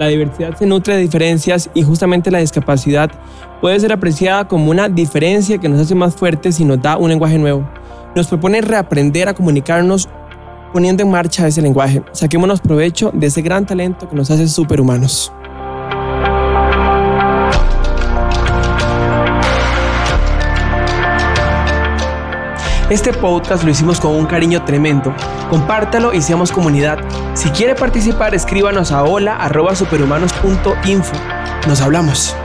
La 0.00 0.08
diversidad 0.08 0.56
se 0.56 0.66
nutre 0.66 0.96
de 0.96 1.02
diferencias 1.02 1.70
y 1.74 1.84
justamente 1.84 2.32
la 2.32 2.38
discapacidad 2.38 3.10
puede 3.60 3.78
ser 3.78 3.92
apreciada 3.92 4.48
como 4.48 4.70
una 4.70 4.88
diferencia 4.88 5.58
que 5.58 5.68
nos 5.68 5.80
hace 5.80 5.94
más 5.94 6.16
fuertes 6.16 6.58
y 6.58 6.64
nos 6.64 6.82
da 6.82 6.96
un 6.96 7.08
lenguaje 7.08 7.38
nuevo. 7.38 7.68
Nos 8.16 8.26
propone 8.26 8.60
reaprender 8.60 9.28
a 9.28 9.34
comunicarnos 9.34 10.08
poniendo 10.72 11.04
en 11.04 11.10
marcha 11.10 11.46
ese 11.46 11.62
lenguaje. 11.62 12.02
Saquémonos 12.10 12.60
provecho 12.60 13.12
de 13.14 13.28
ese 13.28 13.42
gran 13.42 13.64
talento 13.64 14.08
que 14.08 14.16
nos 14.16 14.28
hace 14.32 14.48
superhumanos. 14.48 15.32
Este 22.90 23.14
podcast 23.14 23.64
lo 23.64 23.70
hicimos 23.70 23.98
con 23.98 24.14
un 24.14 24.26
cariño 24.26 24.62
tremendo. 24.64 25.14
Compártalo 25.48 26.12
y 26.12 26.20
seamos 26.20 26.52
comunidad. 26.52 26.98
Si 27.34 27.48
quiere 27.50 27.74
participar, 27.74 28.34
escríbanos 28.34 28.92
a 28.92 29.04
hola.superhumanos.info. 29.04 31.12
Nos 31.66 31.80
hablamos. 31.80 32.36